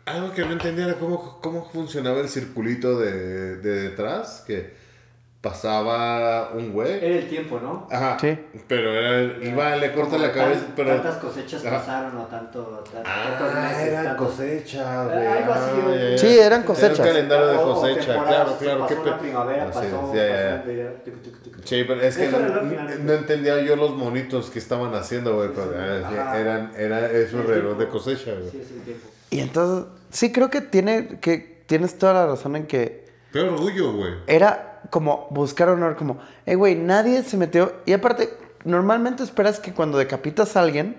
[0.06, 4.74] algo que no entendía era cómo, cómo funcionaba el circulito de, de detrás, que
[5.40, 6.96] pasaba un güey.
[6.96, 7.86] Era el tiempo, ¿no?
[7.90, 8.16] Ajá.
[8.20, 8.36] Sí.
[8.66, 10.94] Pero era, iba, le corta la cabeza, tan- pero...
[10.96, 11.78] Tantas cosechas Ajá.
[11.78, 12.84] pasaron o tanto.
[12.92, 15.26] tan- Ah, meses, eran cosechas, Eh, güey.
[15.26, 16.18] algo así, Ah.
[16.18, 16.98] Sí, eran cosechas.
[16.98, 18.80] Era un calendario de O- o cosecha, claro, claro.
[18.80, 19.80] Pasó qué una primavera, pasó.
[19.80, 20.12] pasó.
[21.64, 23.10] Sí, pero es que no, final.
[23.10, 25.50] entendía yo los monitos que estaban haciendo, güey.
[25.54, 26.38] pero, sí, Ajá.
[26.40, 28.50] eran, era, es un El reloj de cosecha, güey.
[28.50, 29.06] Sí, es el tiempo.
[29.30, 33.92] Y entonces, sí creo que, tiene, que tienes toda la razón en que Qué orgullo,
[33.92, 34.14] güey.
[34.26, 37.72] era como buscar honor, como, eh, güey, nadie se metió.
[37.86, 38.30] Y aparte,
[38.64, 40.96] normalmente esperas que cuando decapitas a alguien,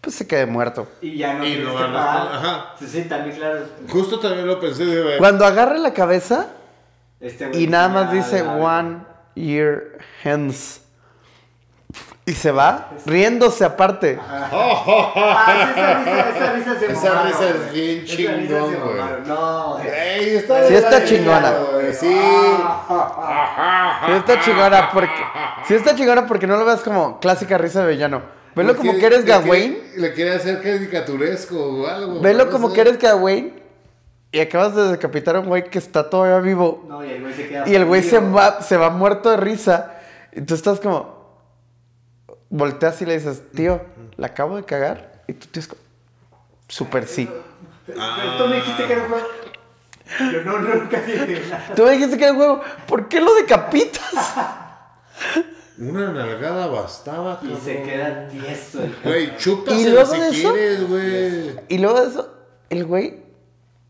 [0.00, 0.86] pues se quede muerto.
[1.00, 2.28] Y ya no Y tienes no que van a- pagar.
[2.34, 2.74] ajá.
[2.78, 3.60] Sí, sí, también, claro.
[3.88, 5.18] Justo también lo pensé, de güey.
[5.18, 6.48] Cuando agarre la cabeza
[7.20, 8.98] Este y nada más dice one
[9.34, 10.80] year hence.
[12.28, 14.18] Y se va riéndose aparte.
[14.20, 18.98] Ah, esa risa, esa risa se Esa risa es bien chingón, güey.
[19.26, 19.88] No, güey.
[19.88, 21.52] Ey, está Sí está chingona.
[21.92, 22.18] Sí.
[24.06, 25.22] Sí está chingona porque.
[25.68, 28.22] Sí está chingona porque no lo ves como clásica risa de villano.
[28.56, 29.78] Velo como que eres Gawain.
[29.96, 32.20] Le quiere hacer caricaturesco o algo.
[32.20, 32.74] Velo no como sé.
[32.74, 33.54] que eres Gawain.
[34.32, 36.84] Y acabas de decapitar a un güey que está todavía vivo.
[36.88, 37.68] No, y el güey se queda.
[37.68, 39.92] Y el güey se va, se va muerto de risa.
[40.32, 41.15] Y tú estás como.
[42.50, 43.80] Volteas y le dices, tío,
[44.16, 45.22] la acabo de cagar.
[45.26, 45.82] Y tú tienes como.
[46.68, 47.28] Super sí.
[47.86, 47.98] Pero
[48.38, 49.26] tú me dijiste que era un juego.
[50.32, 51.72] Yo no, nunca dije nada.
[51.74, 52.60] Tú me dijiste que era un huevo.
[52.86, 54.02] ¿Por qué lo decapitas?
[55.78, 59.36] Una nalgada bastaba, Y se queda tieso el Güey,
[59.90, 61.56] luego si eso- quieres, güey.
[61.68, 62.34] Y luego de eso,
[62.70, 63.20] el güey,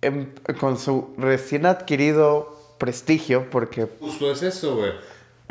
[0.02, 4.92] em- con su recién adquirido prestigio, porque Justo es eso, güey.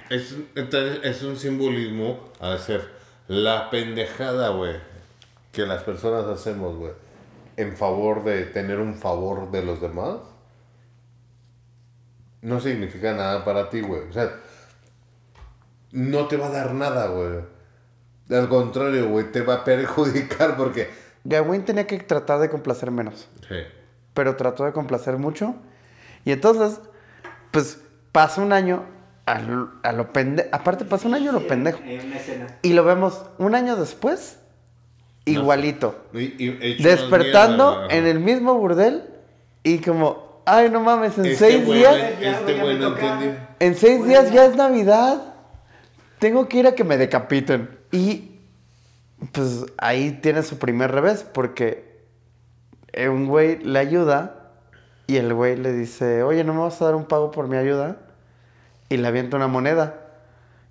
[0.09, 0.35] Es,
[1.03, 2.94] es un simbolismo a hacer
[3.27, 4.75] la pendejada, güey,
[5.51, 6.93] que las personas hacemos, güey,
[7.57, 10.17] en favor de tener un favor de los demás,
[12.41, 14.01] no significa nada para ti, güey.
[14.09, 14.39] O sea,
[15.91, 17.39] no te va a dar nada, güey.
[18.29, 20.89] Al contrario, güey, te va a perjudicar porque...
[21.23, 23.27] Gawain tenía que tratar de complacer menos.
[23.47, 23.55] Sí.
[24.13, 25.55] Pero trató de complacer mucho.
[26.23, 26.79] Y entonces,
[27.51, 28.94] pues pasa un año
[29.25, 30.49] a lo, a lo pendejo.
[30.51, 31.79] Aparte, pasa un año a lo pendejo.
[31.83, 32.47] En una escena.
[32.61, 34.37] Y lo vemos un año después,
[35.25, 35.95] igualito.
[36.13, 39.03] Y- y Despertando en el mismo burdel
[39.63, 42.55] y como, ay, no mames, en Este seis días, este
[43.59, 45.33] en seis días ya es Navidad.
[46.19, 47.69] Tengo que ir a que me decapiten.
[47.91, 48.39] Y
[49.31, 51.95] pues ahí tiene su primer revés, porque
[53.09, 54.51] un güey le ayuda
[55.07, 57.57] y el güey le dice, oye, ¿no me vas a dar un pago por mi
[57.57, 57.97] ayuda?
[58.89, 60.01] Y le avienta una moneda.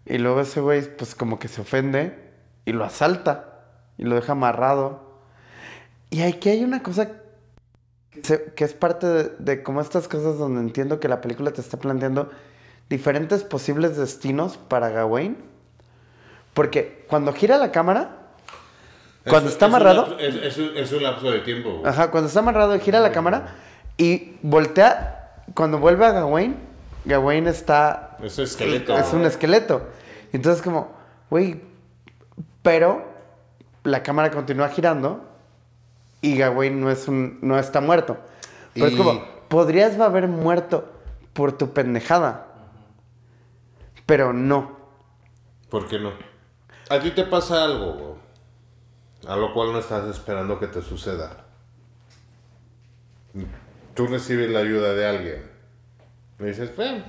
[0.07, 2.19] Y luego ese güey, pues como que se ofende
[2.65, 3.61] y lo asalta
[3.99, 5.15] y lo deja amarrado.
[6.11, 7.09] Y aquí hay una cosa
[8.23, 11.79] que, es parte de, de como estas cosas donde entiendo que la película te está
[11.79, 12.31] planteando
[12.89, 15.37] diferentes posibles destinos para Gawain.
[16.53, 18.19] Porque cuando gira la cámara,
[19.27, 21.91] cuando Es- está amarrado, Es, es un, es un lapso de tiempo, güey.
[21.91, 23.57] Ajá, cuando está amarrado gira la cámara
[23.97, 25.43] y voltea.
[25.55, 26.57] Cuando vuelve a Gawain,
[27.05, 28.17] Gawain está.
[28.23, 28.99] Es un esqueleto.
[28.99, 29.89] Es un esqueleto.
[30.33, 30.93] Entonces, como,
[31.31, 31.61] güey.
[32.63, 33.05] Pero
[33.85, 35.23] la cámara continúa girando
[36.23, 38.17] y Gawain no, es un, no está muerto.
[38.73, 40.91] Pero es como, podrías haber muerto
[41.35, 42.47] por tu pendejada.
[44.07, 44.79] Pero no.
[45.69, 46.13] ¿Por qué no?
[46.89, 48.19] A ti te pasa algo,
[49.27, 51.45] a lo cual no estás esperando que te suceda.
[53.95, 55.54] Tú recibes la ayuda de alguien.
[56.41, 57.05] Y dices, bueno,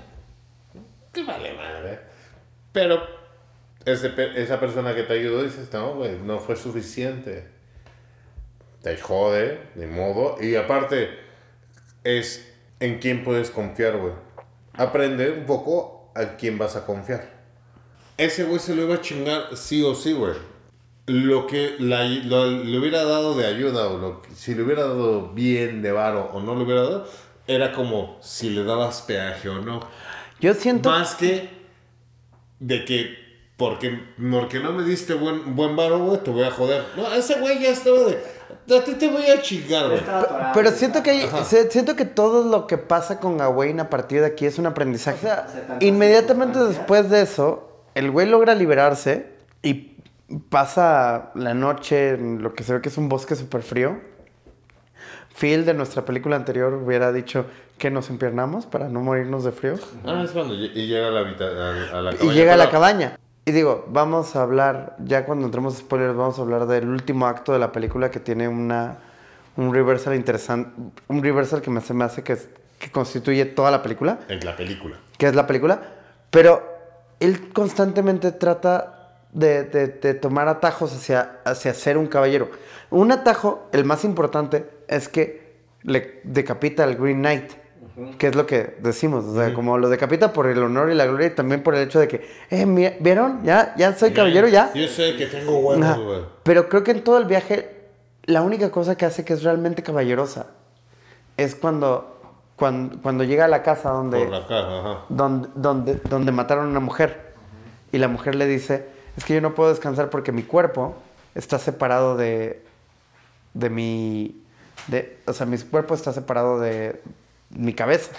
[1.14, 2.00] ¿qué vale madre?
[2.72, 3.02] Pero
[3.86, 7.48] ese esa persona que te ayudó dices, no, güey, no fue suficiente.
[8.82, 10.38] Te jode, de modo.
[10.42, 11.10] Y aparte,
[12.04, 14.14] es en quién puedes confiar, güey.
[14.74, 17.34] Aprende un poco a quién vas a confiar.
[18.18, 20.34] Ese güey se lo iba a chingar sí o sí, güey.
[21.08, 25.30] Lo que la- lo- le hubiera dado de ayuda, o lo, si le hubiera dado
[25.34, 27.08] bien de varo o no le hubiera dado,
[27.48, 29.80] era como si le dabas peaje o no.
[30.40, 30.90] Yo siento.
[30.90, 31.50] Más que
[32.60, 33.26] de que
[33.58, 34.00] porque,
[34.32, 36.84] porque no me diste buen, buen varo, güey, te voy a joder.
[36.98, 38.36] No, ese güey ya estaba de.
[38.78, 40.02] A ti te voy a chingar, güey.
[40.54, 41.30] Pero siento que, hay-
[41.70, 45.18] siento que todo lo que pasa con Gawain a partir de aquí es un aprendizaje.
[45.18, 45.48] O sea,
[45.80, 49.28] inmediatamente después de eso, el güey logra liberarse
[49.62, 49.96] y
[50.50, 54.00] pasa la noche en lo que se ve que es un bosque súper frío.
[55.38, 57.46] Phil de nuestra película anterior hubiera dicho
[57.78, 59.76] que nos empiernamos para no morirnos de frío.
[60.06, 61.46] Ah, es cuando y llega a la, habita-
[61.94, 63.20] a, a la Y cabaña, llega a la cabaña.
[63.46, 67.28] Y digo, vamos a hablar, ya cuando entremos a spoilers, vamos a hablar del último
[67.28, 68.98] acto de la película que tiene una,
[69.58, 70.72] un reversal interesante,
[71.10, 74.44] un reversal que me, se me hace que, es- que constituye toda la película, En
[74.44, 74.96] la película.
[75.18, 75.82] que es la película,
[76.32, 76.64] pero
[77.20, 78.95] él constantemente trata
[79.36, 82.50] de, de- de tomar atajos hacia, hacia ser un caballero.
[82.90, 87.52] Un atajo, el más importante, es que le decapita al Green Knight.
[88.18, 91.06] Que es lo que decimos, o sea, como lo decapita por el honor y la
[91.06, 93.42] gloria y también por el hecho de que, eh, mi- ¿vieron?
[93.44, 94.74] Ya, ya soy caballero, ya.
[94.74, 96.20] Yo sé que tengo huevos, güey.
[96.44, 97.70] Pero creo que en todo el viaje,
[98.26, 100.48] la única cosa que hace que es realmente caballerosa
[101.38, 102.20] es cuando,
[102.58, 105.06] cuando, cuando llega a la casa donde, la ajá.
[105.08, 107.34] donde, donde, donde mataron a una mujer.
[107.94, 108.88] Y la mujer le dice,
[109.18, 110.96] es que yo no puedo descansar porque mi cuerpo
[111.36, 112.62] está separado de,
[113.54, 114.42] de mi...
[114.88, 117.02] De, o sea, mi cuerpo está separado de
[117.50, 118.12] mi cabeza.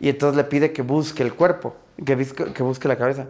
[0.00, 1.74] Y entonces le pide que busque el cuerpo,
[2.04, 3.26] que, busque- que busque la cabeza.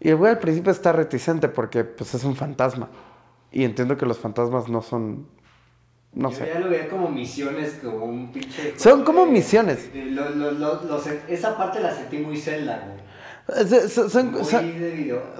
[0.00, 2.88] Y el güey al principio está reticente porque pues es un fantasma.
[3.50, 5.26] Y entiendo que los fantasmas no son...
[6.14, 6.50] No Yo sé.
[6.52, 8.78] ya lo veía como misiones, como un pinche.
[8.78, 9.92] Son como de- misiones.
[9.94, 12.98] de- lo- lo- lo- lo sen- esa parte la sentí muy Zelda, güey.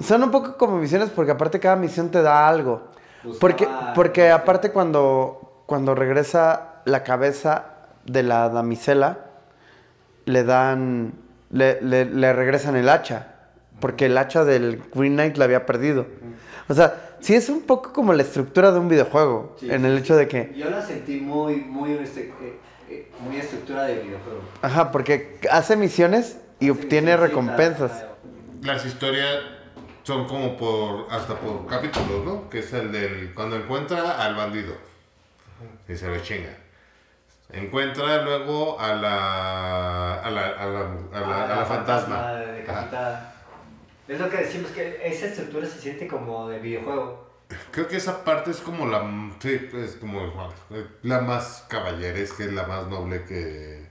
[0.01, 2.89] Son, un poco como misiones porque aparte cada misión te da algo.
[3.41, 7.67] Porque, porque aparte cuando, cuando regresa la cabeza
[8.05, 9.19] de la damisela,
[10.25, 11.13] le dan,
[11.51, 13.29] le, le- le regresan el hacha.
[13.81, 16.07] Porque el hacha del Green Knight la había perdido.
[16.69, 19.57] O sea, sí es un poco como la estructura de un videojuego.
[19.59, 23.37] Sí, en el hecho de que, Yo la sentí muy, muy, este, eh, eh, muy
[23.39, 24.41] estructura de videojuego.
[24.63, 28.05] ajá, porque hace misiones y obtiene recompensas.
[28.63, 29.41] Las historias
[30.05, 32.49] son como por, hasta por capítulos, ¿no?
[32.49, 34.75] Que es el del, cuando encuentra al bandido.
[35.89, 36.57] Y se lo chinga.
[37.51, 40.81] Encuentra luego a la, a la, a la,
[41.13, 42.33] a la, a la fantasma.
[42.33, 43.35] decapitada.
[44.07, 47.29] Es lo que decimos, que esa estructura se siente como de videojuego.
[47.73, 49.03] Creo que esa parte es como la,
[49.41, 50.33] sí, es como
[51.03, 53.82] la más caballeresca, es la más noble que,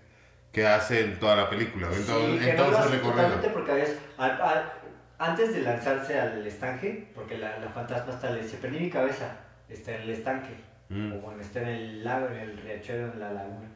[0.52, 1.88] que hace en toda la película.
[1.92, 4.72] En todo, Sí, en que todo no porque habías, al- al-
[5.18, 9.38] antes de lanzarse al estanque, porque la, la fantasma está, le dice, perdí mi cabeza,
[9.70, 10.56] está en el estanque,
[10.90, 11.14] Mm.
[11.14, 13.70] o bueno, está en el lago, en el riachuelo, en la laguna.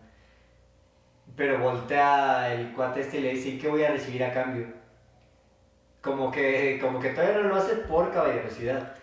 [1.37, 4.67] Pero voltea el cuate este y le dice, ¿y qué voy a recibir a cambio?
[6.01, 8.93] Como que, como que todavía no lo hace por caballerosidad.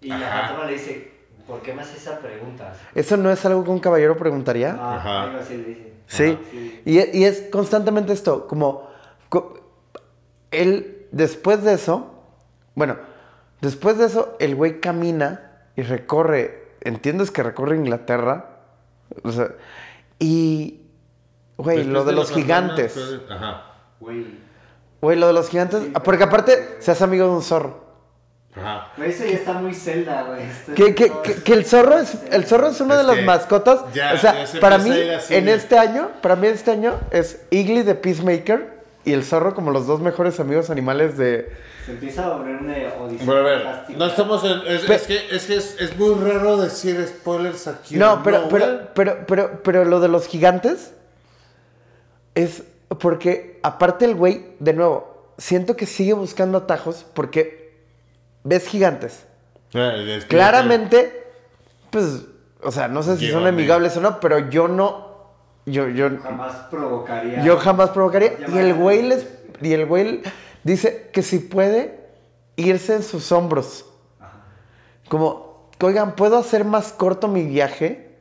[0.00, 0.40] Y la Ajá.
[0.48, 1.12] fantasma le dice,
[1.46, 2.72] ¿por qué me haces esa pregunta?
[2.94, 4.76] ¿Eso no es algo que un caballero preguntaría?
[4.78, 5.22] Ah, Ajá.
[5.24, 5.92] algo así le dice.
[6.06, 6.82] Sí, Sí.
[6.84, 8.88] Y, y es constantemente esto, como
[9.28, 9.58] co-
[10.50, 12.12] él después de eso,
[12.74, 12.96] bueno,
[13.62, 18.58] Después de eso, el güey camina y recorre, entiendes que recorre Inglaterra,
[19.24, 19.48] o sea,
[20.18, 20.82] y,
[21.56, 23.72] güey, lo de, de los gigantes, pues, Ajá.
[23.98, 24.38] Güey.
[25.00, 27.85] güey, lo de los gigantes, porque aparte se hace amigo de un zorro.
[28.58, 28.88] Ajá.
[29.04, 30.42] Eso ya está muy Zelda, güey.
[30.42, 33.24] Esto Que, que, que, que el zorro es el zorro es una Es de las
[33.24, 33.80] mascotas.
[33.92, 34.90] ya- o sea, ya se para mí,
[35.30, 39.70] en este año, para mí este año es Igly de Peacemaker y el zorro como
[39.70, 41.50] los dos mejores amigos animales de.
[41.84, 43.26] Se empieza a volver una odisea.
[43.26, 44.60] Bueno, a ver, no estamos en.
[44.66, 47.96] Es, que, es, que es, es muy raro decir spoilers aquí.
[47.96, 48.50] No, pero, güey.
[48.50, 50.92] pero, pero, pero, pero lo de los gigantes
[52.34, 52.62] es
[53.00, 57.65] porque, aparte el güey, de nuevo, siento que sigue buscando atajos porque
[58.46, 59.26] ves gigantes.
[59.74, 61.24] Ah, es que- Claramente,
[61.90, 62.22] pues,
[62.62, 65.06] o sea, no sé si son amigables o no, pero yo no.
[65.66, 67.42] Yo, yo, Jamás provocaría.
[67.42, 68.34] yo jamás provocaría.
[68.48, 69.26] Y el güey les.
[69.60, 70.22] Y el güey
[70.62, 71.98] dice que si puede
[72.54, 73.84] irse en sus hombros.
[75.08, 78.16] Como, oigan, ¿puedo hacer más corto mi viaje?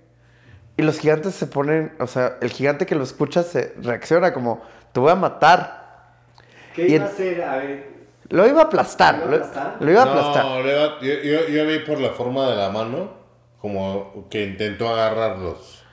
[0.77, 4.61] Y los gigantes se ponen, o sea, el gigante que lo escucha se reacciona como,
[4.91, 6.15] te voy a matar.
[6.75, 7.43] ¿Qué y iba el- a hacer?
[7.43, 7.94] A ver.
[8.29, 9.19] Lo iba a aplastar.
[9.19, 9.75] ¿Lo Lo, iba a aplastar?
[9.79, 10.45] lo iba a No, aplastar.
[10.65, 13.09] le va- yo, yo, yo vi por la forma de la mano
[13.61, 15.83] como que intentó agarrarlos.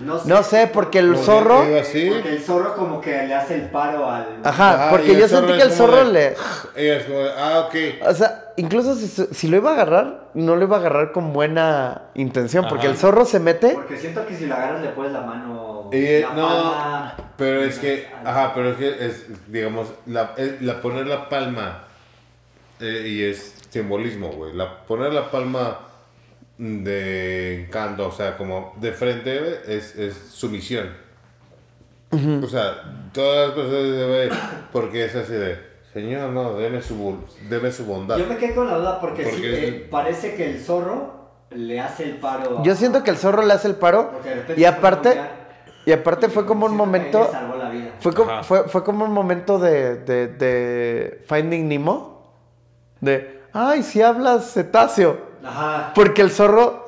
[0.00, 0.28] No sé.
[0.28, 1.66] No sé, porque el zorro...
[1.68, 2.08] iba así.
[2.10, 4.40] Porque el zorro como que le hace el paro al.
[4.44, 6.36] Ajá, Ajá, porque yo sentí que el zorro de- le...
[6.82, 7.74] Y es como, de, ah, ok.
[8.08, 11.32] O sea, incluso si, si lo iba a agarrar, no lo iba a agarrar con
[11.32, 13.70] buena intención, porque el zorro se mete...
[13.74, 15.88] Porque siento que si lo agarras le pones la mano.
[15.92, 19.88] Y, eh, la no, palma, pero es que, al- ajá, pero es que es, digamos,
[20.06, 21.84] la, es- la poner la palma
[22.80, 24.54] eh, y es simbolismo, güey.
[24.54, 25.78] La, poner la palma
[26.58, 30.90] de encanto, o sea, como de frente es, es sumisión.
[32.42, 32.82] O sea,
[33.14, 34.30] todas las personas deben,
[34.70, 35.58] porque es así de,
[35.92, 37.18] señor, no, deme su, bu-
[37.48, 38.16] deme su bondad.
[38.16, 41.22] Yo me quedé con la duda porque, Porque sí, es- eh, parece que el zorro
[41.50, 42.62] le hace el paro.
[42.62, 45.20] Yo siento que el zorro le hace el paro Porque de repente y aparte...
[45.84, 47.24] Y aparte fue como un momento...
[47.24, 47.90] le salvó la vida.
[47.98, 52.22] Fue como, fue, fue como un momento de, de, de Finding Nemo.
[53.00, 55.18] De, ay, si hablas cetáceo.
[55.44, 55.90] Ajá.
[55.92, 56.86] Porque el zorro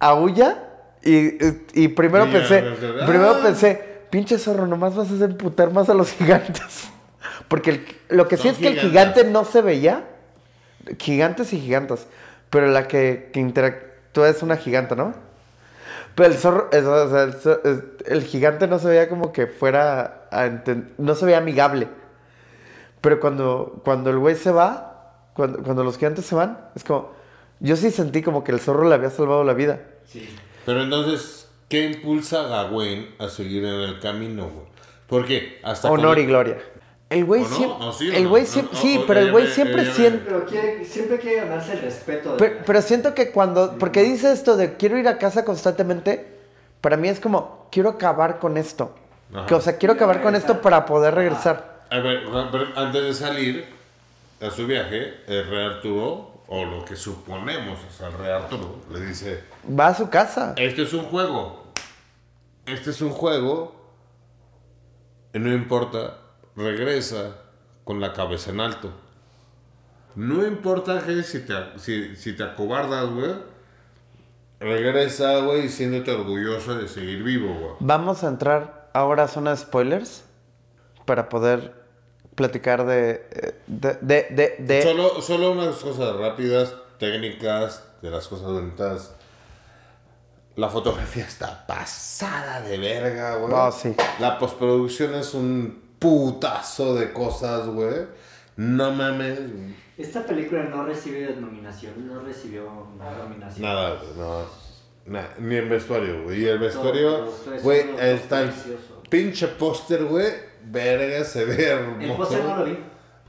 [0.00, 0.58] aúlla
[1.04, 1.34] y,
[1.72, 2.62] y primero pensé,
[3.06, 3.42] primero ah.
[3.44, 6.90] pensé, pinche zorro, nomás vas a hacer emputar más a los gigantes.
[7.48, 10.04] Porque el- lo que sí es que el gigante no se veía.
[10.98, 12.06] Gigantes y gigantas.
[12.50, 15.14] Pero la que, que interactúa es una giganta, ¿no?
[16.14, 19.32] Pero el zorro, es- o sea, el, zo- es- el gigante no se veía como
[19.32, 20.48] que fuera, a
[20.98, 21.88] no se veía amigable.
[23.00, 27.12] Pero cuando, cuando el güey se va, cuando, cuando los gigantes se van, es como,
[27.60, 29.80] yo sí sentí como que el zorro le había salvado la vida.
[30.06, 30.28] Sí.
[30.64, 34.66] Pero entonces, ¿qué impulsa a Gawain a seguir en el camino, güey?
[35.08, 36.58] Porque hasta Honor y gloria.
[37.08, 37.56] El güey ¿O no?
[37.56, 38.30] siempre, ¿O sí o el no?
[38.30, 41.18] güey O- siempre, o- sí, o- pero el güey me- siempre siente, Pero quiere, siempre
[41.20, 42.32] quiere ganarse el respeto.
[42.32, 46.26] de- pero, pero siento que cuando, porque dice esto de quiero ir a casa constantemente,
[46.80, 48.92] para mí es como, quiero acabar con esto.
[49.32, 49.46] Ajá.
[49.46, 51.82] Que, o sea, quiero acabar con esto para poder regresar.
[51.90, 53.64] A ver, pero antes de salir
[54.40, 59.00] a su viaje, el rey Arturo, o lo que suponemos es el rey Arturo, le
[59.06, 60.54] dice, Va a su casa.
[60.56, 61.64] este es un juego,
[62.66, 63.74] este es un juego,
[65.32, 66.18] y no importa,
[66.56, 67.36] regresa
[67.84, 68.90] con la cabeza en alto.
[70.14, 73.34] No importa que si te, si, si te acobardas, güey,
[74.60, 77.72] regresa, güey, siéndote orgulloso de seguir vivo, güey.
[77.80, 80.24] Vamos a entrar ahora a zona de spoilers
[81.04, 81.74] para poder
[82.34, 88.46] platicar de, de, de, de, de- Solo, solo unas cosas rápidas, técnicas, de las cosas
[88.46, 89.14] bonitas.
[90.56, 93.52] La fotografía está pasada de verga, güey.
[93.54, 93.94] Ah, sí.
[94.18, 98.06] La postproducción es un putazo de cosas, güey.
[98.56, 99.38] No mames.
[99.98, 102.64] Esta película no recibió nominación, no recibió
[103.18, 103.62] nominación.
[103.62, 104.66] Nada, güey, no.
[105.38, 106.42] Ni el vestuario, güey.
[106.42, 107.26] Y el vestuario,
[107.62, 108.50] güey, está el
[109.08, 110.26] pinche póster, güey.
[110.64, 112.00] Verga, se ve hermoso.
[112.02, 112.78] El póster no lo vi.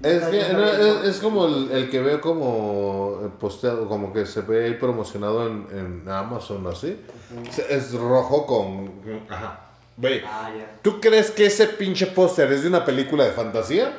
[0.01, 0.65] Es, que, no,
[1.03, 5.67] es, como el, el que veo como posteado, como que se ve ahí promocionado en,
[5.71, 6.99] en Amazon así.
[7.47, 8.91] Es- Es rojo con...
[9.29, 9.66] Ajá.
[9.97, 10.49] Ve, Ah.
[10.83, 13.93] ¿tú crees que ese pinche póster es de una película de fantasía?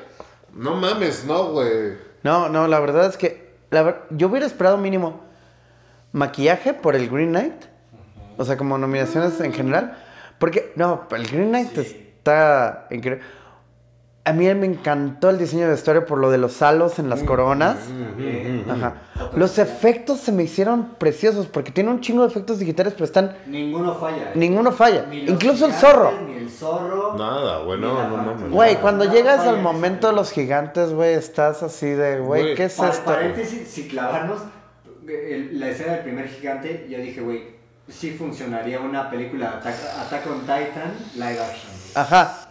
[0.55, 1.96] No mames, no, güey.
[2.22, 5.20] No, no, la verdad es que la ver- yo hubiera esperado mínimo
[6.12, 7.64] maquillaje por el Green Knight.
[8.36, 9.99] O sea, como nominaciones en general.
[10.38, 13.22] Porque, no, el Green Knight está increíble.
[14.29, 17.22] A mí me encantó el diseño de vestuario por lo de los halos en las
[17.22, 17.76] coronas.
[18.70, 18.95] Ajá.
[19.35, 23.37] Los efectos se me hicieron preciosos porque tiene un chingo de efectos digitales, pero están.
[23.47, 24.33] Ninguno falla.
[24.35, 25.07] Ninguno falla.
[25.09, 26.12] Ni los Incluso el gigantes, zorro.
[26.26, 27.14] Ni el zorro.
[27.16, 28.51] Nada, güey, no, no parte- mames.
[28.53, 32.20] Güey, cuando nada llegas falla al en momento de los gigantes, güey, estás así de,
[32.20, 33.05] güey, Güey, ¿qué es Pa- esto?
[33.05, 34.41] Paréntesis, si clavarnos,
[35.07, 37.57] el- la escena del primer gigante, yo dije, güey,
[37.89, 39.74] sí funcionaría una película Attack,
[40.07, 41.72] Attack on Titan live action.
[41.95, 42.47] Ajá.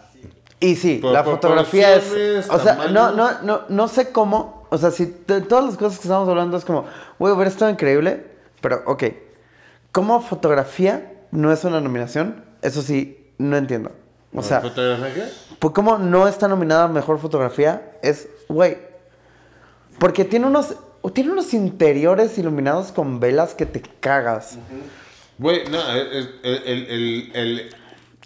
[0.60, 2.48] Y sí, Por la fotografía es.
[2.50, 3.12] O sea, no, tamaño.
[3.16, 4.66] no, no, no sé cómo.
[4.70, 6.84] O sea, si de todas las cosas que estamos hablando es como,
[7.18, 8.26] güey, hubiera estado increíble,
[8.60, 9.04] pero ok.
[9.92, 12.44] ¿Cómo fotografía no es una nominación?
[12.60, 13.92] Eso sí, no entiendo.
[14.34, 15.24] O sea, ¿Fotografía qué?
[15.58, 18.76] pues cómo no está nominada a mejor fotografía es, güey.
[19.98, 20.74] Porque tiene unos,
[21.14, 24.58] tiene unos interiores iluminados con velas que te cagas.
[25.38, 27.70] Güey, no, es- el, el, el, el,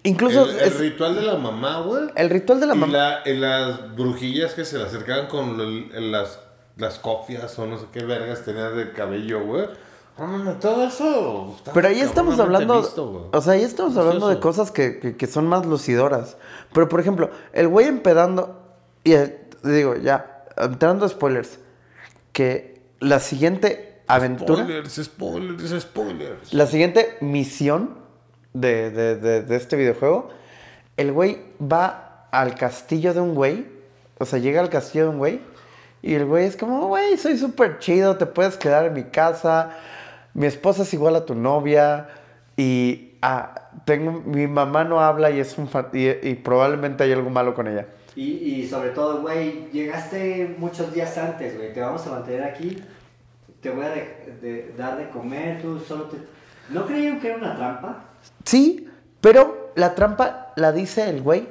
[0.05, 2.05] Incluso el- el es- ritual de la mamá, güey.
[2.16, 2.92] el ritual de la y mamá.
[2.92, 6.40] la- y las brujillas que se le acercaban con el- el- las,
[6.76, 9.66] las cofias o no sé qué vergas tenían de cabello, güey.
[10.61, 11.57] Todo eso.
[11.72, 14.59] Pero ahí estamos hablando, visto, o sea, ahí estamos hablando de Precioso.
[14.61, 16.36] cosas que, que- que son más lucidoras.
[16.74, 18.61] Pero, por ejemplo, el güey empedando,
[19.05, 21.59] y eh, digo, ya, entrando a spoilers,
[22.32, 26.53] que la siguiente aventura, Spoilers, spoilers, spoilers.
[26.55, 28.01] la siguiente misión
[28.55, 30.28] de, de- de- de este videojuego,
[30.96, 33.66] el güey va al castillo de un güey,
[34.18, 35.40] o sea, llega al castillo de un güey,
[36.03, 39.70] y el güey es como, güey, soy súper chido, te puedes quedar en mi casa,
[40.34, 42.09] mi esposa es igual a tu novia,
[42.57, 47.30] y ah, tengo, mi mamá no habla y, es un y, y probablemente hay algo
[47.30, 47.86] malo con ella.
[48.14, 52.82] Y, y sobre todo, güey, llegaste muchos días antes, güey, te vamos a mantener aquí,
[53.62, 56.16] te voy a de- dar de comer, tú solo te...
[56.70, 58.05] ¿No creyeron que era una trampa?
[58.44, 58.88] Sí,
[59.20, 61.48] pero la trampa la dice el güey.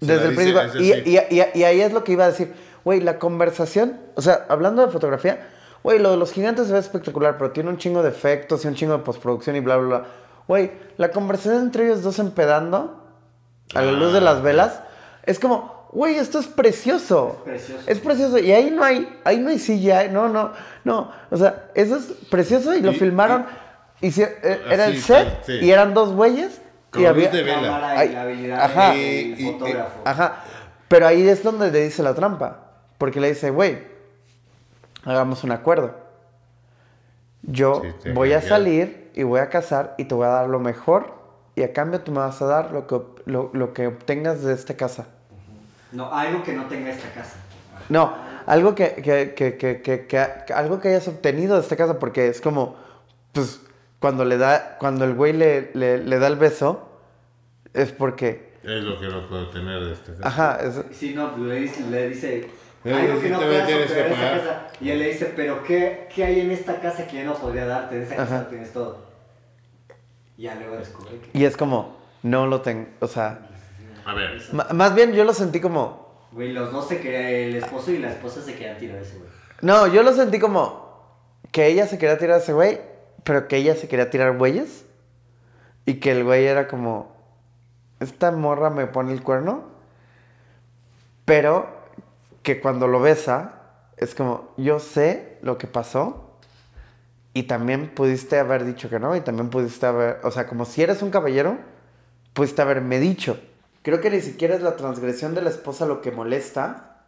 [0.00, 1.02] Se Desde el dice, principio.
[1.04, 2.52] Y, y- y- y ahí es lo que iba a decir.
[2.84, 5.48] Güey, la conversación, o sea, hablando de fotografía,
[5.82, 8.68] güey, lo de los gigantes se ve espectacular, pero tiene un chingo de efectos y
[8.68, 10.06] un chingo de postproducción y bla, bla, bla.
[10.46, 13.02] Güey, la conversación entre ellos dos empedando
[13.74, 14.80] a la luz de las velas
[15.24, 17.38] es como, güey, esto es precioso.
[17.38, 17.82] Es precioso.
[17.86, 18.38] Es precioso.
[18.38, 20.52] Y ahí no hay, ahí no hay CGI, no, no,
[20.84, 21.10] no.
[21.30, 23.46] O sea, eso es precioso y lo Y- filmaron.
[24.00, 25.52] Hici- eh, era el Así, set sí.
[25.62, 26.60] y eran dos güeyes.
[26.90, 27.62] Con y había, de vela.
[27.62, 28.90] Cámara y Ay, la habilidad ajá.
[28.92, 30.00] del Y- y- fotógrafo.
[30.04, 30.44] Ajá.
[30.88, 32.60] Pero ahí es donde le dice la trampa.
[32.98, 33.78] Porque le dice, güey,
[35.04, 35.94] hagamos un acuerdo.
[37.42, 40.58] Yo Sí, voy a salir y voy a casar y te voy a dar lo
[40.58, 41.14] mejor.
[41.54, 44.52] Y a cambio tú me vas a dar lo que, lo, lo que obtengas de
[44.52, 45.06] esta casa.
[45.92, 47.36] No, algo que no tenga esta casa.
[47.88, 48.12] No,
[48.46, 51.98] algo que, que, que, que, que- que- que- algo que hayas obtenido de esta casa,
[51.98, 52.76] porque es como,
[53.32, 53.60] pues,
[54.00, 56.88] cuando le da, cuando el güey le, le, le da el beso,
[57.74, 60.26] es porque, Es lo que no puedo tener de este caso.
[60.26, 62.50] ajá, es- Sí, no, pues le dice, le dice
[62.84, 64.38] algo que no puedas tienes que pagar.
[64.40, 64.68] casa.
[64.80, 67.66] Y él le dice, pero ¿qué, ¿qué hay en esta casa que yo no podría
[67.66, 67.96] darte?
[67.96, 68.48] En esa casa Ajá.
[68.48, 69.06] tienes todo.
[70.36, 71.38] Y ya luego descubre que...
[71.38, 73.48] y es como, no lo tengo, o sea,
[74.04, 74.40] A ver.
[74.74, 78.10] más bien yo lo sentí como, Güey, los dos se querían, el esposo y la
[78.10, 79.30] esposa se querían tirar a ese güey.
[79.62, 80.84] no, yo lo sentí como
[81.50, 82.78] que ella se quería tirar a ese güey,
[83.26, 84.84] pero que ella se quería tirar güeyes,
[85.84, 87.12] y que el güey era como,
[87.98, 89.64] esta morra me pone el cuerno,
[91.24, 91.66] pero
[92.44, 93.62] que cuando lo besa,
[93.96, 96.38] es como, yo sé lo que pasó.
[97.34, 100.82] Y también pudiste haber dicho que no, y también pudiste haber, o sea, como si
[100.82, 101.58] eres un caballero,
[102.32, 103.40] pudiste haberme dicho.
[103.82, 107.02] Creo que ni siquiera es la transgresión de la esposa lo que molesta,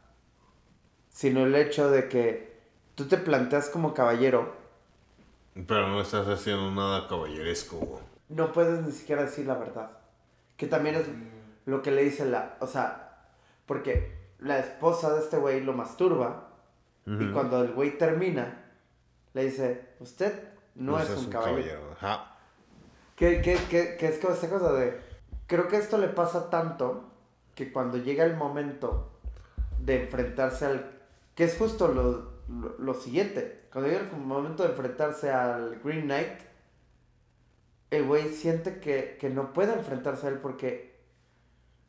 [1.10, 2.58] sino el hecho de que
[2.96, 4.67] tú te planteas como caballero,
[5.66, 8.02] Pero no estás haciendo nada caballeresco, güey.
[8.28, 9.90] no puedes ni siquiera decir la verdad.
[10.56, 11.06] Que también es
[11.66, 13.26] lo que le dice la, o sea,
[13.66, 16.44] porque la esposa de este güey lo masturba
[17.06, 18.66] y cuando el güey termina,
[19.32, 21.80] le dice, usted no, es seas un caballero.
[21.92, 22.36] Ajá.
[23.16, 25.00] Que, que, que, que es como esta cosa de...
[25.46, 27.08] Creo que esto le pasa tanto
[27.54, 29.10] que cuando llega el momento
[29.78, 30.90] de enfrentarse al...
[31.34, 33.66] Que es justo lo, lo, lo siguiente.
[33.72, 36.40] Cuando llega el momento de enfrentarse al Green Knight,
[37.90, 40.98] el güey siente que, que no puede enfrentarse a él porque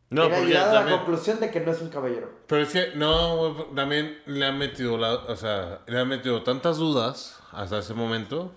[0.10, 0.98] No, porque llegado a la también...
[1.00, 2.32] conclusión de que no es un caballero.
[2.48, 6.78] Pero es que, no, también le han metido, la, o sea, le han metido tantas
[6.78, 8.54] dudas hasta ese momento.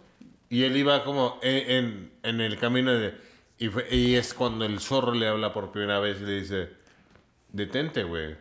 [0.49, 3.15] Y él iba como en, en, en el camino de...
[3.59, 6.71] Y, fue- y es cuando el zorro le habla por primera vez y le dice,
[7.51, 8.37] detente, güey.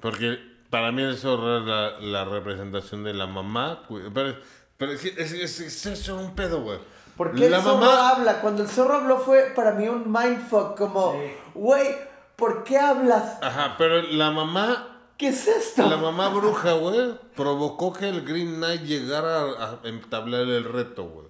[0.00, 0.38] Porque
[0.72, 3.82] para mí el zorro es la, la representación de la mamá.
[4.14, 4.36] Pero,
[4.78, 6.78] pero es, es, es, es, un pedo, güey.
[7.16, 8.08] ¿Por qué la el zorro mamá...
[8.10, 8.40] habla?
[8.40, 11.18] Cuando el zorro habló fue para mí un mindfuck, como, Sí.
[11.54, 11.88] güey,
[12.36, 13.38] ¿por qué hablas?
[13.42, 15.86] Ajá, pero la mamá, ¿Qué es esto?
[15.86, 21.04] la mamá bruja, güey, provocó que el Green Knight llegara a, a entablar el reto,
[21.04, 21.26] güey.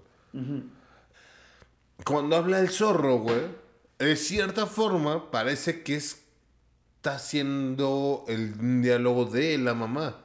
[2.05, 3.43] Cuando habla el zorro, güey,
[3.99, 6.22] de cierta forma parece que es-
[7.03, 10.18] está haciendo el diálogo de la mamá.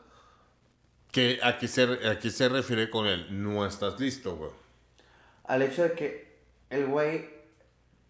[1.11, 4.51] Que a qué se, a se refiere con él, no estás listo, güey.
[5.45, 6.37] Al hecho de que
[6.69, 7.29] el güey,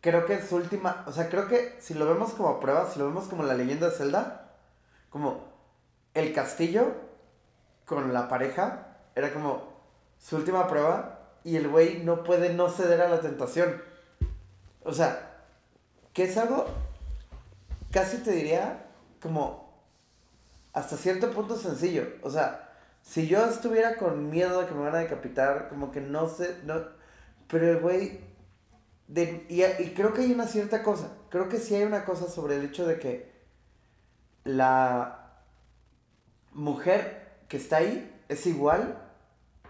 [0.01, 3.05] creo que su última, o sea, creo que si lo vemos como prueba, si lo
[3.05, 4.51] vemos como la leyenda de Zelda,
[5.11, 5.47] como
[6.13, 6.93] el castillo
[7.86, 9.82] con la pareja, era como
[10.20, 13.82] su última prueba y el güey no puede no ceder a la tentación.
[14.84, 15.45] O sea,
[16.11, 16.65] que es algo,
[17.98, 18.86] casi te diría,
[19.20, 19.74] como
[20.72, 22.06] hasta cierto punto sencillo.
[22.22, 22.70] O sea,
[23.02, 26.60] si yo estuviera con miedo de que me van a decapitar, como que no sé,
[26.64, 26.76] no,
[27.48, 28.22] pero el güey,
[29.08, 32.30] de, y, y creo que hay una cierta cosa, creo que sí hay una cosa
[32.30, 33.32] sobre el hecho de que
[34.43, 35.41] la
[36.52, 39.02] mujer que está ahí es igual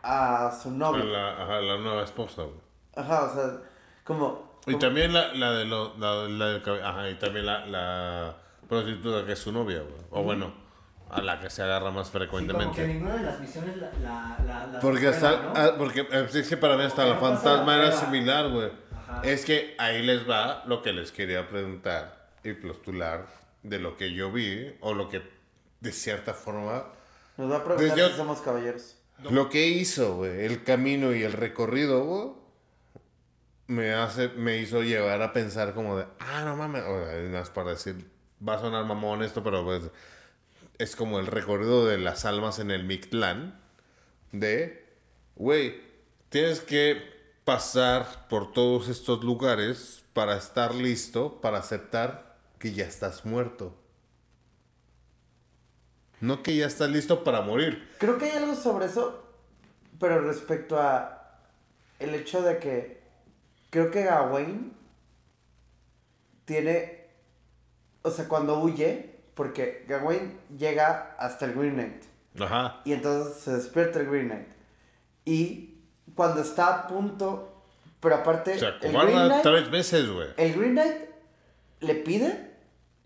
[0.03, 1.05] a su A novio.
[1.05, 2.59] la, ajá, la nueva esposa, güey.
[2.93, 3.61] Ajá, o sea,
[4.03, 4.46] como...
[4.67, 8.35] Y también la, la de lo, la, la del ajá, y también la, la
[8.67, 10.01] prostituta que es su novia, güey.
[10.11, 10.53] O bueno,
[11.09, 12.87] a la que se agarra más Sí, como que frecuentemente.
[12.87, 15.53] ninguna de las misiones la, la, la, la Porque hasta, ¿no?
[15.55, 18.69] ah, porque eh, es que para mí hasta la no fantasma la era similar, güey.
[19.23, 23.25] Es que ahí les va lo que les quería preguntar y postular
[23.63, 25.21] de lo que yo vi, o lo que
[25.79, 26.83] de cierta forma
[27.37, 28.95] Nos va a preguntar Desde- si somos caballeros.
[29.31, 32.31] Lo que hizo, güey, el camino y el recorrido, güey,
[33.67, 36.83] me hace, me hizo llevar a pensar como de, ah, no mames,
[37.49, 38.09] para decir,
[38.45, 39.83] va a sonar mamón esto, pero pues
[40.77, 43.59] es como el recorrido de las almas en el Mictlán,
[44.31, 44.85] de,
[45.35, 45.81] güey,
[46.29, 47.01] tienes que
[47.43, 53.75] pasar por todos estos lugares para estar listo, para aceptar que ya estás muerto.
[56.19, 57.87] No que ya estás listo para morir.
[57.99, 59.23] Creo que hay algo sobre eso,
[59.99, 61.39] pero respecto a
[61.99, 63.06] el hecho de que
[63.77, 64.73] creo que Gawain
[66.45, 67.05] tiene,
[68.01, 72.03] o sea, cuando huye, porque Gawain llega hasta el Green Knight
[72.39, 72.81] Ajá.
[72.85, 74.47] y entonces se despierta el Green Knight
[75.25, 75.75] y
[76.15, 77.61] cuando está a punto,
[77.99, 80.29] pero aparte Se el Green Knight, tres veces, güey.
[80.37, 81.09] el Green Knight
[81.81, 82.55] le pide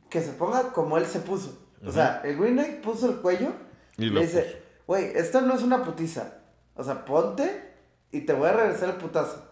[0.10, 1.58] que se ponga como él se puso.
[1.86, 3.52] O sea, el Green Knight puso el cuello
[3.98, 6.36] Y le dice, güey, esto no es una putiza.
[6.76, 7.74] O sea, ponte
[8.12, 9.51] y te voy a regresar el putazo.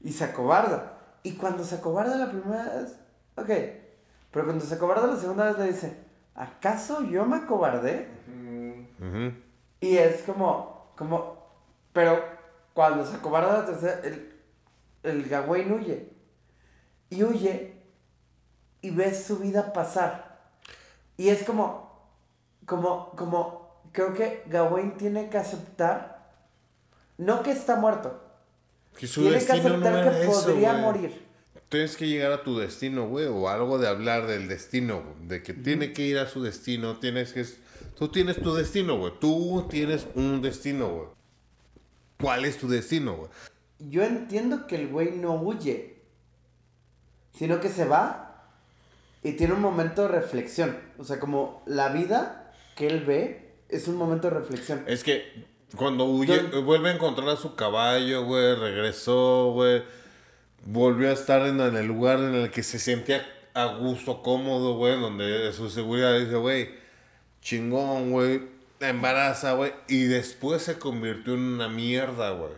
[0.00, 0.98] Y se acobarda.
[1.22, 2.96] Y cuando se acobarda la primera vez,
[3.36, 3.50] ok.
[4.30, 5.96] Pero cuando se acobarda la segunda vez le dice,
[6.34, 8.08] ¿acaso yo me acobardé?
[9.80, 11.36] Y es como, como,
[11.92, 12.22] pero
[12.74, 14.40] cuando se acobarda la tercera, el,
[15.02, 16.10] el Gawain huye.
[17.10, 17.80] Y huye
[18.82, 20.38] y ves su vida pasar.
[21.16, 21.90] Y es como,
[22.66, 26.30] como, como, creo que Gawain tiene que aceptar,
[27.18, 28.22] no que está muerto,
[28.98, 31.30] Que su tiene que no aceptar que eso, podría morir.
[31.68, 35.42] Tienes que llegar a tu destino, güey, o algo de hablar del destino, güey, de
[35.42, 37.44] que tiene que ir a su destino, tienes que...
[37.96, 41.08] Tú tienes tu destino, güey, tú tienes un destino, güey.
[42.20, 43.30] ¿Cuál es tu destino, güey?
[43.78, 46.02] Yo entiendo que el güey no huye,
[47.32, 48.30] sino que se va
[49.22, 50.78] y tiene un momento de reflexión.
[50.98, 54.84] O sea, como la vida que él ve es un momento de reflexión.
[54.86, 55.46] Es que
[55.76, 59.82] cuando huye, Don- vuelve a encontrar a su caballo, güey, regresó, güey,
[60.66, 64.98] volvió a estar en el lugar en el que se sentía a gusto, cómodo, güey,
[65.00, 66.70] donde su seguridad dice, güey,
[67.40, 68.42] chingón, güey,
[68.80, 72.52] embaraza, güey, y después se convirtió en una mierda, güey.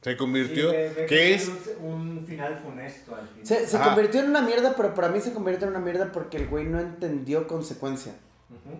[0.00, 0.76] Se convirtió, Sí,
[1.08, 1.50] tiene es,
[1.80, 3.46] Un, un final funesto al final.
[3.46, 6.36] Se, se convirtió en una mierda, pero para mí se convierte en una mierda porque
[6.36, 8.14] el güey no entendió consecuencia.
[8.48, 8.78] Ujú.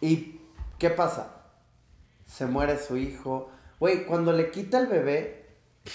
[0.00, 0.40] ¿Y
[0.78, 1.36] qué pasa?
[2.28, 3.50] Se muere su hijo.
[3.80, 5.46] Güey, cuando le quita el bebé.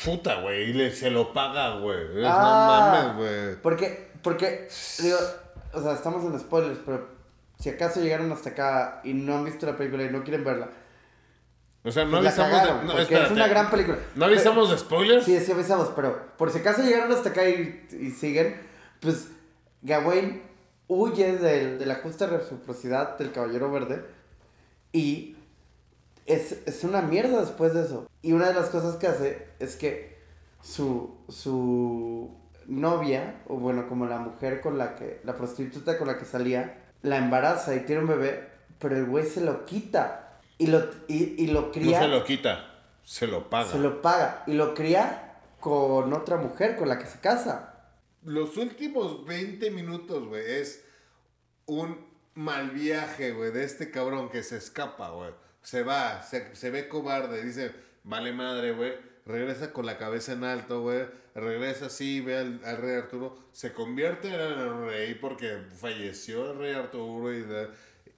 [0.04, 2.26] puta, güey, y le- se lo paga, güey.
[2.26, 3.62] Ah, no mames, güey.
[3.62, 4.68] Porque, porque,
[5.00, 5.18] digo,
[5.74, 7.08] o sea, estamos en spoilers, pero
[7.60, 10.70] si acaso llegaron hasta acá y no han visto la película y no quieren verla,
[11.86, 13.98] O sea, no pues avisamos cagaron, de, no, es una gran película.
[14.16, 15.26] ¿No avisamos de spoilers?
[15.26, 18.56] Sí, sí avisamos, pero por si acaso llegaron hasta acá y, y siguen,
[19.00, 19.28] pues
[19.84, 20.42] Gawain
[20.88, 24.04] huye del- de la justa reciprocidad del Caballero Verde
[24.92, 25.33] y
[26.26, 28.08] es, es una mierda después de eso.
[28.22, 30.18] Y una de las cosas que hace es que
[30.62, 36.18] su, su novia, o bueno, como la mujer con la que, la prostituta con la
[36.18, 38.50] que salía, la embaraza y tiene un bebé,
[38.80, 42.00] pero el güey se lo quita y lo, y, y lo No cría.
[42.00, 43.72] se lo quita, se lo paga.
[43.72, 47.70] Se lo paga y lo cría con otra mujer con la que se casa.
[48.24, 50.86] los últimos 20 minutos, güey, es
[51.66, 52.06] un
[52.36, 55.32] mal viaje, güey, de este cabrón que se escapa, güey.
[55.64, 57.72] Se va, se, se ve cobarde, dice,
[58.04, 58.94] vale madre, güey.
[59.26, 61.06] Regresa con la cabeza en alto, güey.
[61.34, 63.38] Regresa así, ve al, rey Arturo.
[63.54, 67.46] Se convierte en el rey porque falleció el rey Arturo y,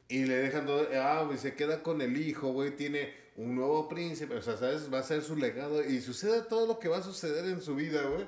[0.09, 0.87] y le dejan todo.
[0.99, 2.75] Ah, güey, se queda con el hijo, güey.
[2.75, 4.35] Tiene un nuevo príncipe.
[4.35, 4.91] O sea, ¿sabes?
[4.91, 5.83] Va a ser su legado.
[5.83, 8.25] Y sucede todo lo que va a suceder en su vida, güey.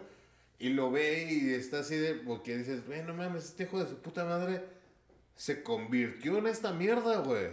[0.60, 2.14] Y lo ve y está así de.
[2.14, 4.64] Porque dices, güey, no mames, este hijo de su puta madre
[5.36, 7.48] se convirtió en esta mierda, güey.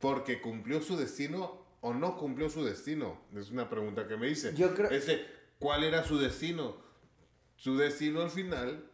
[0.00, 3.18] Porque cumplió su destino o no cumplió su destino.
[3.34, 4.54] Es una pregunta que me hice.
[4.54, 5.24] Yo creo- Ese,
[5.58, 6.76] ¿cuál era su destino?
[7.56, 8.90] Su destino al final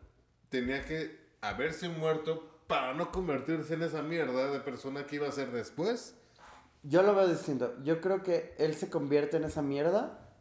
[0.49, 5.33] tenía que haberse muerto para no convertirse en esa mierda de persona que iba a
[5.33, 6.17] ser después.
[6.83, 7.75] Yo lo veo distinto.
[7.85, 10.33] Yo creo que él se convierte en esa mierda.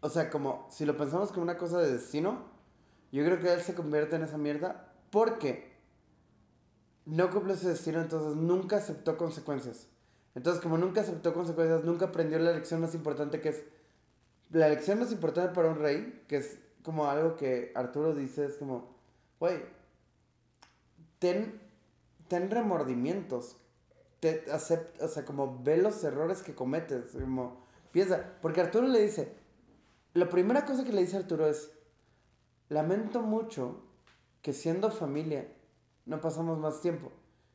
[0.00, 2.50] O sea, como si lo pensamos como una cosa de destino,
[3.12, 5.72] yo creo que él se convierte en esa mierda porque
[7.06, 9.88] no cumplió su destino, entonces nunca aceptó consecuencias.
[10.34, 13.64] Entonces, como nunca aceptó consecuencias, nunca aprendió la lección más importante que es...
[14.50, 18.56] La lección más importante para un rey, que es como algo que Arturo dice, es
[18.56, 18.94] como,
[19.40, 19.62] güey,
[21.18, 21.60] ten,
[22.28, 23.56] ten remordimientos.
[24.20, 27.12] Te acept- o sea, como ve los errores que cometes.
[27.12, 29.32] Como, piensa, porque Arturo le dice,
[30.12, 31.70] la primera cosa que le dice Arturo es,
[32.68, 33.82] lamento mucho
[34.42, 35.48] que siendo familia
[36.06, 37.10] no pasamos más tiempo.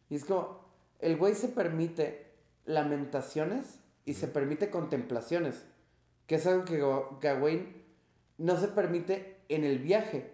[0.10, 0.66] Y es como,
[1.00, 2.29] el güey se permite
[2.70, 5.66] lamentaciones y se permite contemplaciones,
[6.28, 7.84] que es algo que Ga- Gawain
[8.38, 10.32] no se permite en el viaje.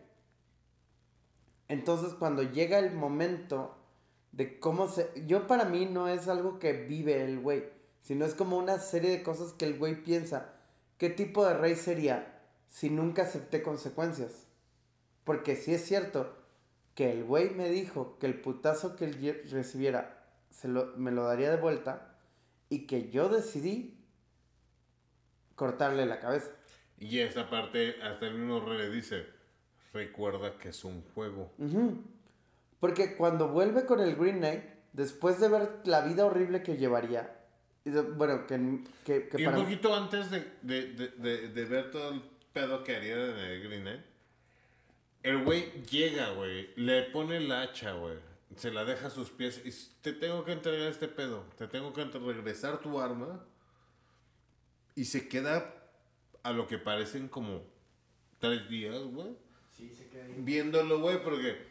[1.69, 3.75] Entonces cuando llega el momento
[4.33, 5.09] de cómo se...
[5.25, 7.63] Yo para mí no es algo que vive el güey,
[8.01, 10.53] sino es como una serie de cosas que el güey piensa.
[10.97, 14.45] ¿Qué tipo de rey sería si nunca acepté consecuencias?
[15.23, 16.35] Porque sí es cierto
[16.95, 21.23] que el güey me dijo que el putazo que él recibiera se lo, me lo
[21.23, 22.14] daría de vuelta
[22.75, 23.95] y que yo decidí
[25.55, 26.51] cortarle la cabeza.
[26.99, 29.25] Y esa parte, hasta el mismo rey le dice,
[29.93, 31.51] recuerda que es un juego.
[32.79, 34.63] Porque cuando vuelve con el Green Knight,
[34.93, 37.33] después de ver la vida horrible que llevaría,
[37.83, 41.65] y de- bueno, que, que, que Y un poquito antes de, de, de, de, de
[41.65, 42.21] ver todo el
[42.53, 44.01] pedo que haría en el Green Knight,
[45.23, 48.17] el güey llega, güey, le pone el hacha, güey,
[48.55, 49.71] se la deja a sus pies y
[50.01, 53.43] te tengo que entregar este pedo, te tengo que regresar tu arma
[54.95, 55.73] y se queda
[56.43, 57.63] a lo que parecen como
[58.39, 59.35] tres días, güey,
[59.75, 60.35] Sí, se queda ahí.
[60.37, 61.67] viéndolo, güey, porque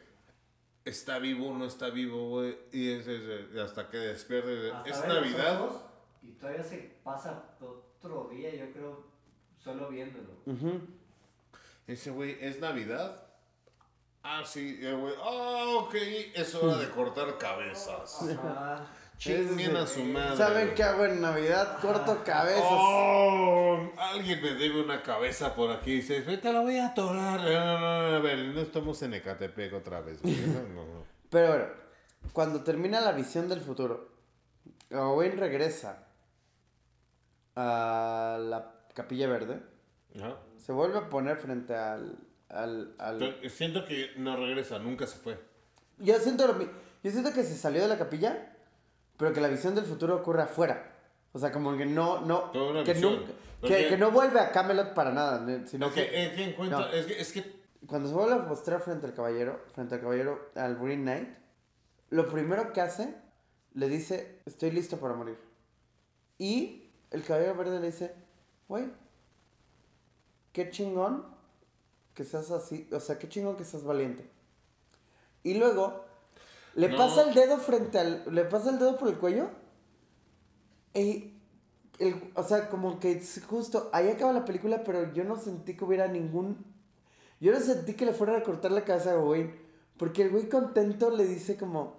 [0.84, 4.70] está vivo o no está vivo, güey, y es, es- hasta que despierte.
[4.72, 5.70] Hasta Es Navidad.
[6.22, 9.06] Y todavía se pasa otro día, yo creo,
[9.58, 10.30] solo viéndolo.
[11.86, 13.23] Ese güey, ¿es Navidad?
[14.26, 15.94] Ah, sí, el güey, ah, ok,
[16.34, 18.22] es hora de cortar cabezas.
[18.22, 18.86] Ajá.
[19.18, 20.36] Chinguen a su madre.
[20.36, 21.78] ¿Saben qué hago en Navidad?
[21.80, 22.64] Corto cabezas.
[22.66, 25.96] Oh, alguien me debe una cabeza por aquí.
[25.96, 27.40] Dice, te la voy a atorar.
[27.40, 30.20] No, no, no, a ver, no estamos en Ecatepec otra vez.
[30.22, 30.34] güey.
[30.34, 31.04] No, no, no.
[31.30, 31.66] Pero bueno,
[32.32, 34.10] cuando termina la visión del futuro,
[34.90, 36.08] Gawain regresa
[37.56, 39.60] a la Capilla Verde,
[40.16, 40.36] Ajá.
[40.56, 42.18] se vuelve a poner frente al...
[42.54, 45.38] al, al- Siento que no regresa, nunca se fue.
[45.98, 48.56] Yo siento lo Yo siento que se salió de la capilla,
[49.16, 50.92] pero que la visión del futuro ocurre afuera.
[51.32, 53.16] O sea, como que no, no, que, visión.
[53.16, 56.32] nunca- Porque- que, que no vuelve a Camelot para nada, sino Es que, que, es
[56.34, 56.86] que encuentra, no.
[56.88, 60.50] es que, es que cuando se vuelve a mostrar frente al caballero, frente al caballero,
[60.54, 61.28] al Green Knight,
[62.10, 63.14] lo primero que hace,
[63.74, 65.38] le dice, estoy listo para morir.
[66.38, 68.14] Y el caballero verde le dice,
[68.68, 68.84] güey,
[70.52, 71.26] qué chingón
[72.14, 74.28] que seas así, o sea, qué chingón que seas valiente.
[75.42, 76.04] Y luego,
[76.74, 76.96] le No.
[76.96, 79.50] pasa el dedo frente al, le pasa el dedo por el cuello.
[80.94, 81.34] Y,
[81.98, 85.84] el- o sea, como que justo, ahí acaba la película, pero yo no sentí que
[85.84, 86.72] hubiera ningún
[87.40, 89.54] yo no sentí que le fueran a cortar la cabeza a Gawain.
[89.98, 91.94] Porque el güey contento le dice como...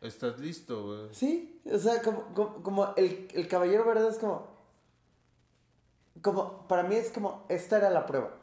[0.00, 1.14] estás listo, güey.
[1.14, 4.48] Sí, o sea, como, como, como el, el caballero verde es como...
[6.22, 8.34] Como, para mí es como, esta era la prueba.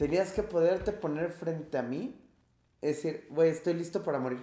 [0.00, 2.18] Tenías que poderte poner frente a mí.
[2.80, 4.42] Es decir, güey, estoy listo para morir.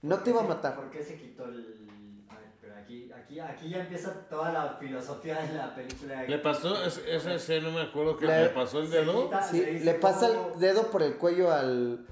[0.00, 0.76] No te iba a ¿Por qué se- matar.
[0.76, 2.24] ¿Por qué se quitó el.?
[2.30, 6.22] Ay, pero aquí, aquí, aquí ya empieza toda la filosofía de la película.
[6.22, 9.24] Le pasó, es- esa escena no me acuerdo que Le- le pasó el dedo.
[9.24, 12.06] quita- Sí, le le pasa el dedo por el cuello al...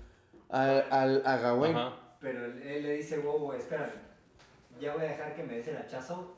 [0.51, 1.75] al, al- a Gawain.
[1.75, 1.97] Ajá.
[2.21, 3.91] Pero él le dice, wow, espérame.
[4.79, 6.37] Ya voy a dejar que me des el hachazo.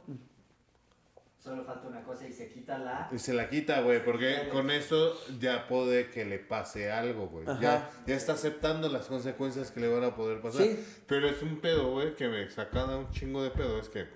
[1.44, 3.10] Solo falta una cosa y se quita la...
[3.12, 7.44] Y se la quita, güey, porque con eso ya puede que le pase algo, güey.
[7.60, 10.62] Ya, ya está aceptando las consecuencias que le van a poder pasar.
[10.62, 10.82] Sí.
[11.06, 13.78] Pero es un pedo, güey, que me saca de un chingo de pedo.
[13.78, 14.06] Es que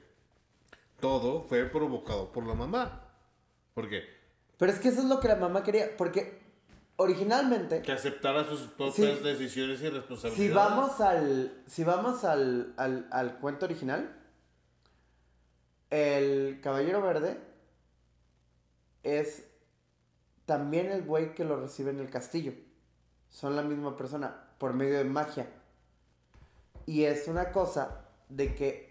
[1.01, 3.03] todo fue provocado por la mamá.
[3.75, 4.05] Porque
[4.57, 6.41] Pero es que eso es lo que la mamá quería, porque
[6.97, 9.23] originalmente, que aceptara sus propias Sí.
[9.23, 10.49] decisiones y responsabilidades.
[10.49, 14.15] si vamos al, si vamos al, al, al cuento original,
[15.91, 17.39] el Caballero Verde
[19.03, 19.45] es
[20.47, 22.53] también el güey que lo recibe en el castillo.
[23.31, 25.49] Son la misma persona por medio de magia.
[26.87, 28.89] Y es una cosa de que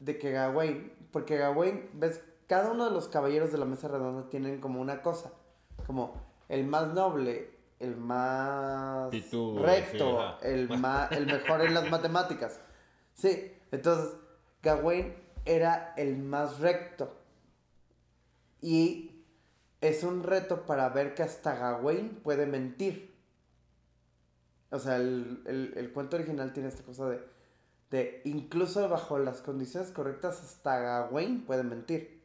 [0.00, 4.28] de que Gawain, porque Gawain, ves, cada uno de los caballeros de la mesa redonda
[4.28, 5.32] tienen como una cosa,
[5.86, 6.14] como
[6.48, 12.60] el más noble, el más recto, sí, el más, el mejor en las matemáticas.
[13.14, 14.14] Sí, entonces
[14.62, 15.14] Gawain
[15.44, 17.14] era el más recto.
[18.60, 19.24] Y
[19.80, 23.14] es un reto para ver que hasta Gawain puede mentir.
[24.70, 27.20] O sea, el, el- el cuento original tiene esta cosa de,
[27.90, 32.22] de incluso bajo las condiciones correctas hasta Gawain puede mentir.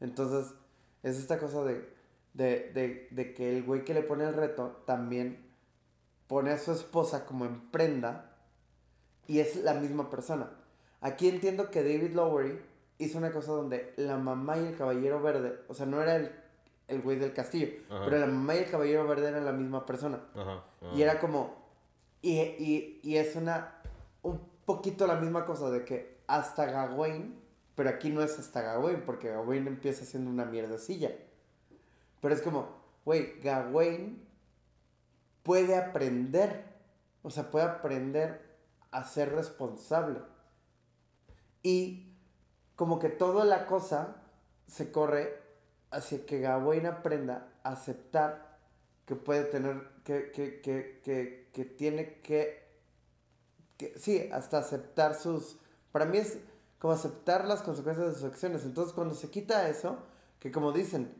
[0.00, 0.54] Entonces,
[1.02, 1.88] es esta cosa de,
[2.34, 5.46] de, de, de que el güey que le pone el reto también
[6.26, 8.36] pone a su esposa como en prenda
[9.28, 10.50] y es la misma persona.
[11.06, 12.60] Aquí entiendo que David Lowery
[12.98, 16.32] hizo una cosa donde la mamá y el caballero verde, o sea, no era el,
[16.88, 18.04] el güey del castillo, Ajá.
[18.06, 20.18] pero la mamá y el caballero verde eran la misma persona.
[20.34, 20.94] Ajá, ajá.
[20.96, 21.54] Y era como.
[22.22, 23.74] Y, y, y es una.
[24.22, 27.40] Un poquito la misma cosa de que hasta Gawain.
[27.76, 31.12] Pero aquí no es hasta Gawain, porque Gawain empieza siendo una mierdecilla.
[32.20, 32.68] Pero es como,
[33.04, 34.26] güey, Gawain
[35.44, 36.64] puede aprender.
[37.22, 38.40] O sea, puede aprender
[38.90, 40.18] a ser responsable.
[41.66, 42.12] Y
[42.76, 44.22] como que toda la cosa
[44.68, 45.36] se corre
[45.90, 48.56] hacia que Gawain aprenda a aceptar
[49.04, 52.68] que puede tener, que, que, que, que, tiene que,
[53.78, 55.56] que, sí, hasta aceptar sus,
[55.90, 56.38] para mí es
[56.78, 58.62] como aceptar las consecuencias de sus acciones.
[58.64, 59.98] Entonces cuando se quita eso,
[60.38, 61.12] que como dicen,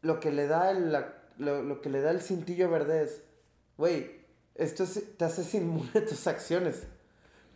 [0.00, 3.22] lo que le da el, la- lo, lo que le da el cintillo verde es,
[3.78, 4.20] güey,
[4.56, 6.88] esto es- te haces inmune a tus acciones.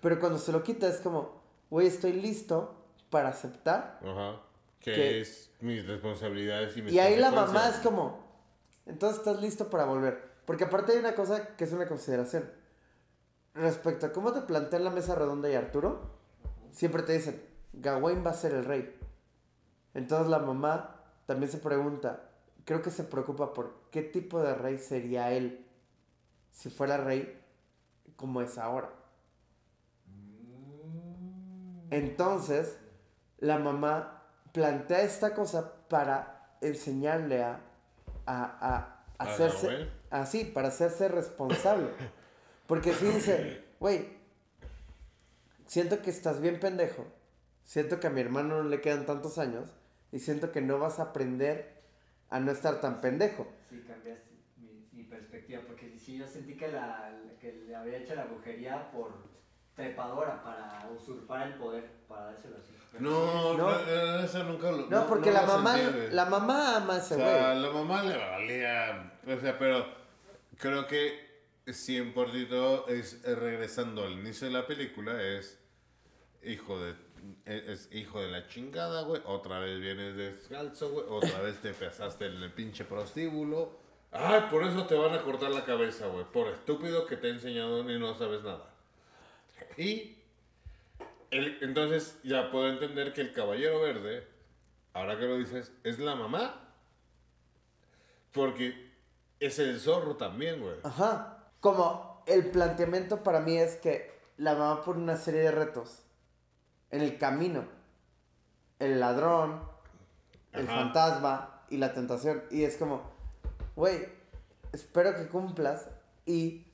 [0.07, 1.33] Pero cuando se lo quita es como,
[1.69, 2.77] güey, estoy listo
[3.11, 3.99] para aceptar.
[4.05, 4.41] Ajá.
[4.79, 8.21] Que Que- es mis responsabilidades y mis Y ahí la mamá es como,
[8.87, 10.23] entonces estás listo para volver.
[10.45, 12.49] Porque aparte hay una cosa que es una consideración.
[13.55, 16.03] Respecto a cómo te plantean la mesa redonda y Arturo,
[16.71, 17.43] siempre te dicen,
[17.73, 18.97] Gawain va a ser el rey.
[19.93, 22.31] Entonces la mamá también se pregunta,
[22.65, 25.67] creo que se preocupa por qué tipo de rey sería él
[26.53, 27.43] si fuera rey
[28.15, 28.93] como es ahora.
[31.91, 32.79] Entonces,
[33.39, 34.23] la mamá
[34.53, 37.61] plantea esta cosa para enseñarle a,
[38.27, 41.89] a, a ¿A hacerse así, para hacerse responsable.
[42.67, 44.09] Porque si dice, güey,
[45.67, 47.07] siento que estás bien pendejo,
[47.65, 49.71] siento que a mi hermano no le quedan tantos años
[50.13, 51.83] y siento que no vas a aprender
[52.29, 53.47] a no estar tan pendejo.
[53.71, 58.15] Sí, cambiaste mi, mi perspectiva, porque sí, yo sentí que, la, que le había hecho
[58.15, 59.15] la brujería por
[59.77, 62.73] trepadora, para usurpar el poder, para dárselo así.
[62.99, 63.59] No, No.
[63.59, 64.87] no, eh, eso nunca lo.
[64.89, 65.77] No, porque la mamá,
[66.11, 67.63] la mamá ama a O ese sea, güey.
[67.63, 69.13] la mamá le valía.
[69.27, 69.87] O sea, pero
[70.59, 71.27] creo que
[71.67, 75.59] 100% es, es regresando al inicio de la película, es
[76.43, 76.95] hijo de.
[77.45, 79.21] Es, es hijo de la chingada, güey.
[79.27, 81.05] Otra vez vienes descalzo, güey.
[81.09, 83.85] Otra vez te pesaste en el pinche prostíbulo.
[84.13, 86.25] Ay, por eso te van a cortar la cabeza, güey.
[86.25, 88.71] Por estúpido que te he enseñado y no sabes nada.
[89.77, 90.17] Y
[91.31, 94.27] el- entonces ya puedo entender que el caballero verde,
[94.95, 96.63] ahora que lo dices, es la mamá.
[98.33, 98.91] Porque
[99.41, 100.77] es el zorro también, güey.
[100.83, 101.45] Ajá.
[101.61, 106.03] Como el planteamiento para mí es que la mamá pone una serie de retos
[106.91, 107.65] en el camino.
[108.79, 109.63] El ladrón,
[110.53, 112.43] el fantasma y la tentación.
[112.51, 113.11] Y es como,
[113.75, 114.07] güey,
[114.73, 115.89] espero que cumplas.
[116.27, 116.66] Y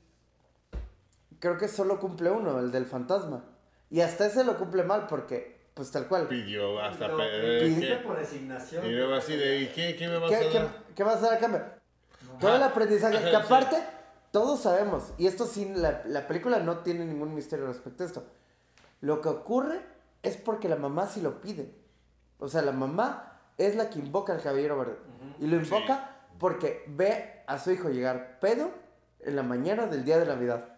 [1.42, 3.42] creo que solo cumple uno, el del fantasma.
[3.90, 6.28] Y hasta ese lo cumple mal porque, pues tal cual.
[6.28, 7.08] Pidió hasta...
[7.08, 7.96] No, pe- eh, ¿qué?
[7.96, 8.86] por resignación.
[8.86, 10.68] Y luego así de, ¿y qué, qué me vas ¿Qué, a qué, dar?
[10.94, 11.62] qué vas a dar a cambio?
[12.38, 13.16] Todo el aprendizaje.
[13.16, 13.36] Ajá, que sí.
[13.36, 13.76] aparte,
[14.30, 18.24] todos sabemos, y esto sí, la, la película no tiene ningún misterio respecto a esto.
[19.00, 19.80] Lo que ocurre
[20.22, 21.74] es porque la mamá sí lo pide.
[22.38, 24.96] O sea, la mamá es la que invoca al caballero verde.
[25.40, 28.70] Y lo invoca porque ve a su hijo llegar pedo
[29.20, 30.68] en la mañana del día de Navidad.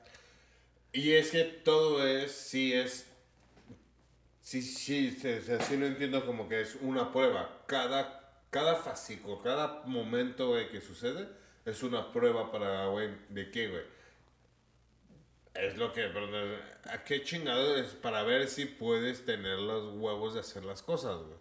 [0.95, 3.07] Y es que todo es, sí es
[4.45, 7.63] Sí, sí, sí, sí, sí lo entiendo como que es una prueba.
[7.67, 11.27] Cada, cada fásico, cada momento, güey, que sucede
[11.65, 13.83] es una prueba para, güey, ¿de qué, güey?
[15.55, 16.29] Es lo que, pero
[16.91, 21.17] ¿a qué chingado es para ver si puedes tener los huevos de hacer las cosas,
[21.23, 21.39] güey?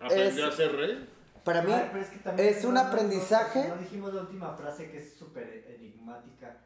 [0.00, 1.08] ¿Aprendió a ser rey?
[1.44, 3.68] Para mí Ay, es, que es un aprendizaje.
[3.68, 6.56] No, dijimos la última frase que es súper enigmática.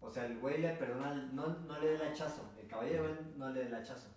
[0.00, 2.50] O sea, el güey le perdona, el- no, no le da el hachazo.
[2.60, 4.08] El caballero no le da el hachazo.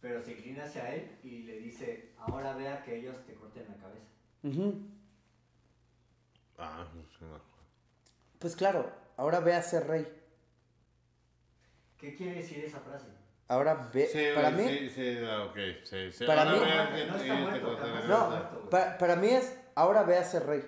[0.00, 3.76] Pero se inclina hacia él y le dice, ahora vea que ellos te corten la
[3.76, 4.06] cabeza.
[4.42, 4.88] Ujú.
[6.58, 7.24] Ah, no sé.
[8.38, 10.06] Pues claro, ahora ve a ser rey.
[11.98, 13.06] ¿Qué quiere decir esa frase?
[13.48, 14.06] Ahora ve.
[14.06, 16.24] Sí, para mí, sí, sí, ah, ok, sí, sí.
[16.26, 20.24] Para Ahora mí- No, que- no está muerto, no, para mí es ahora ve a
[20.24, 20.64] ser rey.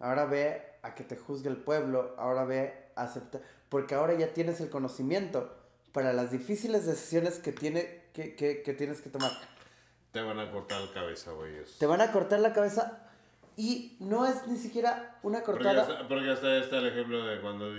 [0.00, 2.14] Ahora ve a que te juzgue el pueblo.
[2.18, 3.40] Ahora ve a aceptar.
[3.68, 5.56] Porque ahora ya tienes el conocimiento
[5.92, 9.32] para las difíciles decisiones que, tiene, que, que, que tienes que tomar.
[10.12, 11.52] Te van a cortar la cabeza, güey.
[11.78, 13.06] Te van a cortar la cabeza
[13.56, 15.82] y no es ni siquiera una Porque cortada.
[15.82, 17.70] hasta, porque hasta está el ejemplo de cuando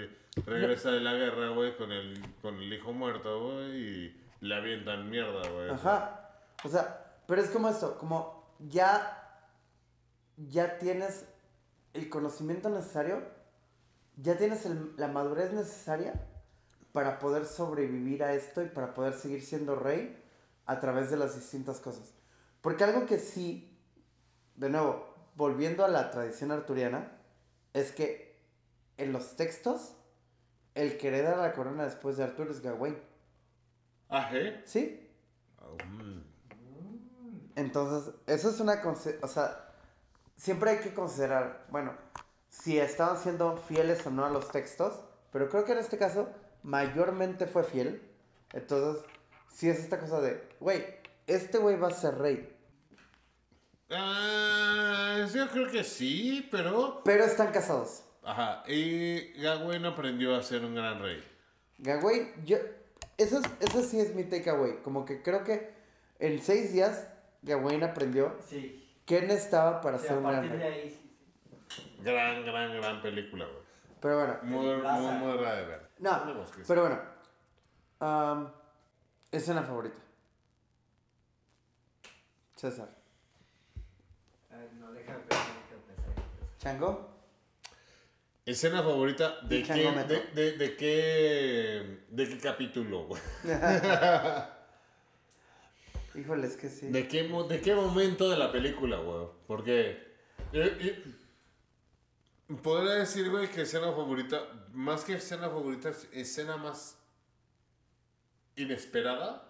[0.45, 5.09] regresa de la guerra, güey, con el, con el hijo muerto, güey, y le avientan
[5.09, 5.69] mierda, güey.
[5.71, 6.29] Ajá.
[6.63, 9.41] O sea, pero es como esto, como ya,
[10.37, 11.25] ya tienes
[11.93, 13.21] el conocimiento necesario,
[14.17, 16.27] ya tienes el- la madurez necesaria
[16.91, 20.21] para poder sobrevivir a esto y para poder seguir siendo rey
[20.65, 22.13] a través de las distintas cosas.
[22.61, 23.77] Porque algo que sí,
[24.55, 27.17] de nuevo, volviendo a la tradición arturiana,
[27.73, 28.39] es que
[28.97, 29.95] en los textos,
[30.75, 32.97] el que hereda la corona después de Arturo es Gawain.
[34.09, 34.61] Ah, ¿eh?
[34.65, 35.09] ¿Sí?
[35.87, 36.21] Mm.
[37.55, 38.81] Entonces, eso es una...
[39.21, 39.70] O sea,
[40.41, 41.93] siempre hay que considerar, bueno,
[42.49, 44.99] si estaban siendo fieles o no a los textos,
[45.31, 46.29] pero creo que en este caso
[46.63, 48.01] mayormente fue fiel.
[48.53, 49.03] Entonces,
[49.53, 50.83] sí es esta cosa de, güey,
[51.27, 52.51] este güey va a ser rey.
[53.89, 57.01] Ah, yo creo que sí, pero...
[57.03, 58.03] Pero están casados.
[58.23, 61.23] Ajá, y Gawain aprendió a ser un gran rey.
[61.77, 62.57] Gawain, yo...
[63.17, 64.81] Eso, es- eso sí es mi takeaway.
[64.81, 65.71] Como que creo que
[66.19, 67.07] en seis días
[67.43, 68.80] Gawain aprendió Sí.
[69.11, 70.79] Qué necesitaba para ser un gran partir de rey.
[70.83, 71.17] ahí, sí,
[71.67, 71.97] sí.
[72.01, 73.61] Gran, gran, gran película, güey.
[73.99, 75.89] Pero bueno, Muy, muy, muy rara de ver.
[75.99, 76.81] No, pero
[77.99, 78.39] bueno.
[79.29, 79.99] escena favorita.
[82.55, 82.87] César.
[84.49, 85.45] Ay, no, déjame pensar.
[86.57, 87.11] ¿Chango?
[88.45, 93.21] Escena favorita de qué, de, de, de qué, de qué capítulo, güey.
[96.15, 96.87] Híjole, es que sí.
[96.87, 99.27] ¿De qué, mo- ¿De qué momento de la película, güey?
[99.47, 99.91] Porque.
[100.53, 101.03] eh, eh,
[102.61, 104.41] podría decir, güey, que escena favorita.
[104.73, 106.97] Más que escena favorita, es escena más
[108.55, 109.47] inesperada.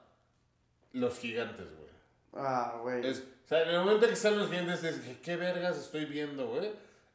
[0.94, 1.90] Los gigantes, güey.
[2.34, 3.06] Ah, güey.
[3.08, 6.06] Es, o sea, en el momento que están los gigantes, es que, ¿qué vergas estoy
[6.06, 6.72] viendo, güey?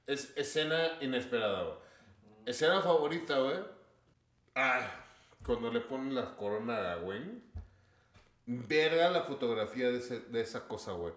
[0.06, 1.76] Es escena inesperada, güey.
[2.46, 3.58] Escena favorita, güey.
[4.54, 5.04] Ah,
[5.44, 7.42] cuando le ponen la corona a Gwen.
[8.46, 11.12] Verga la fotografía de, ese- de esa cosa, güey.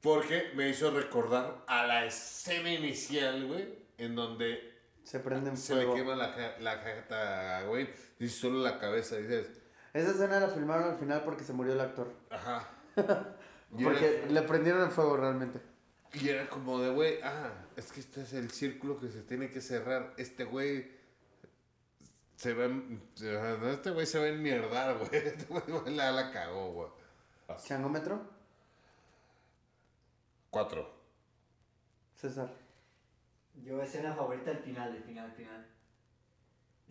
[0.00, 3.78] Porque me hizo recordar a la escena inicial, güey.
[3.98, 5.94] En donde Se prende en se le fuego.
[5.96, 7.90] quema la, la jeta Gwen.
[8.20, 9.16] Y solo la cabeza.
[9.16, 9.50] Dices,
[9.92, 12.12] Esa escena la filmaron al final porque se murió el actor.
[12.30, 12.68] ajá.
[13.82, 15.60] Porque era- le prendieron en fuego realmente.
[16.14, 19.50] Y era como de, güey, ah, es que este es el círculo que se tiene
[19.50, 20.14] que cerrar.
[20.16, 20.90] Este güey
[22.38, 25.10] se en- no, este güey se va a enmierdar, güey.
[25.26, 26.88] Este güey la, la cagó, güey.
[27.64, 28.22] ¿Changómetro?
[30.50, 30.88] Cuatro.
[32.14, 32.50] César.
[33.64, 35.66] Yo, escena favorita, el final, el final, el final.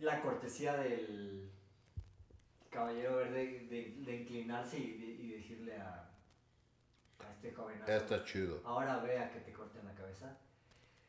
[0.00, 1.50] La cortesía del
[2.70, 6.10] caballero verde de, de inclinarse y, de- y decirle a,
[7.20, 7.80] a este joven.
[7.86, 8.60] Ya está chido.
[8.64, 10.36] Ahora vea que te corten la cabeza.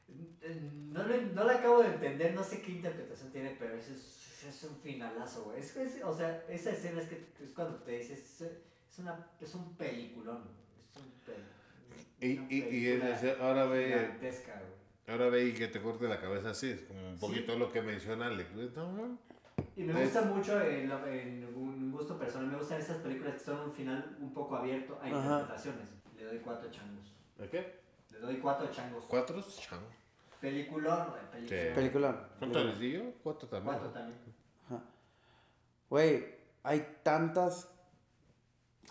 [0.07, 4.01] No, lo- no la acabo de entender, no sé qué interpretación tiene, pero eso es,
[4.43, 5.59] es un finalazo, güey.
[5.59, 8.51] Es, es- o sea, esa escena es, que, es cuando te dices, es,
[8.91, 10.43] es una, es un peliculón,
[10.89, 13.01] es un pel- Y, y, y
[13.39, 14.71] ahora ve, gigantesca, güey.
[15.07, 16.69] ahora ve y que te corte la cabeza así.
[16.71, 18.51] Es como un poquito lo que menciona Alex.
[18.75, 19.17] No.
[19.75, 23.39] Y me gusta mucho, en, la- en un gusto personal, me gustan esas películas que
[23.39, 25.17] son un final un poco abierto a Ajá.
[25.17, 25.89] interpretaciones.
[26.17, 27.13] Le doy cuatro changos.
[27.37, 27.79] ¿De qué?
[28.11, 29.05] Le doy cuatro changos.
[29.07, 29.41] ¿Cuatro?
[29.41, 29.79] Chao.
[30.41, 31.47] Peliculón, güey, peliculón.
[31.67, 31.75] Sí.
[31.75, 32.27] Peliculón.
[32.39, 33.01] ¿Cuánto les di yo?
[33.23, 33.75] Cuatro también.
[33.77, 34.19] Cuatro también.
[35.89, 37.67] Güey, hay tantas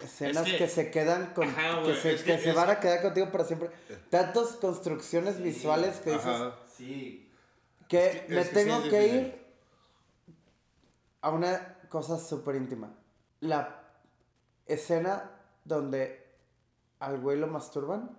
[0.00, 1.48] escenas Es que, que- se quedan con.
[1.48, 3.70] Ajá, que se, es que que se van a quedar contigo para siempre.
[4.10, 6.26] Tantas construcciones Sí, visuales que dices.
[6.26, 6.56] Ajá.
[6.76, 7.30] Sí.
[7.88, 9.16] Que Es que- me es que sí tengo que difícil.
[9.20, 9.46] ir
[11.20, 12.94] a una cosa súper íntima.
[13.40, 13.76] La,
[14.66, 15.30] escena
[15.64, 16.26] donde
[16.98, 18.17] al güey lo masturban.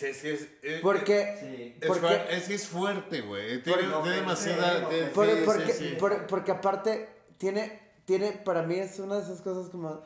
[0.00, 1.76] Sí, sí, es, es- Porque, Sí.
[1.80, 3.62] es, porque, fuer- es, es fuerte, güey.
[3.62, 4.80] Tiene, demasiada.
[4.82, 5.96] porque- de- por- sí, porque, sí.
[5.98, 7.08] por- porque aparte
[7.38, 10.02] tiene, tiene, para mí es una de esas cosas como,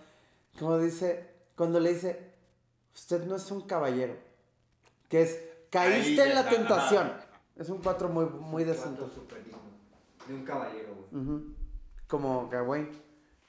[0.58, 2.32] como dice, cuando le dice,
[2.94, 4.16] usted no es un caballero,
[5.08, 5.38] que es,
[5.70, 7.06] caíste Ahí en la tentación.
[7.06, 7.20] ajá.
[7.56, 9.00] Es un cuatro muy, muy decente.
[10.26, 11.40] De un caballero, güey.
[12.08, 12.88] Como Gawain.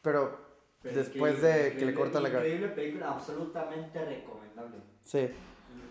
[0.04, 0.40] Pero,
[0.84, 2.48] Pero después de que le corta la cabeza.
[2.54, 4.78] Increíble película, absolutamente recomendable.
[5.04, 5.30] Sí.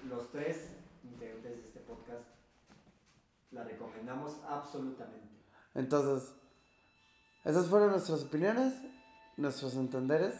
[0.08, 0.70] Los tres
[1.02, 2.24] integrantes de este podcast
[3.50, 5.28] la recomendamos absolutamente.
[5.74, 6.34] Entonces,
[7.44, 8.74] esas fueron nuestras opiniones,
[9.36, 10.34] nuestros entenderes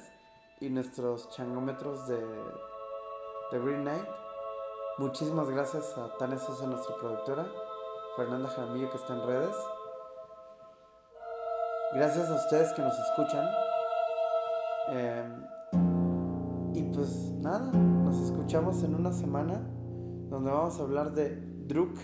[0.61, 4.07] y nuestros changómetros de, de Green Knight.
[4.99, 7.47] Muchísimas gracias a Tania Sosa, nuestra productora,
[8.17, 9.57] Fernanda Jaramillo que está en redes.
[11.95, 13.49] Gracias a ustedes que nos escuchan.
[14.89, 15.47] Em,
[16.75, 17.71] y pues nada,
[18.45, 19.55] escuchamos en una semana
[20.29, 21.35] donde vamos a hablar de
[21.67, 21.97] Druk,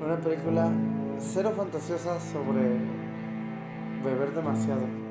[0.00, 0.70] una película
[1.18, 2.78] cero fantasiosa sobre
[4.04, 5.07] beber demasiado.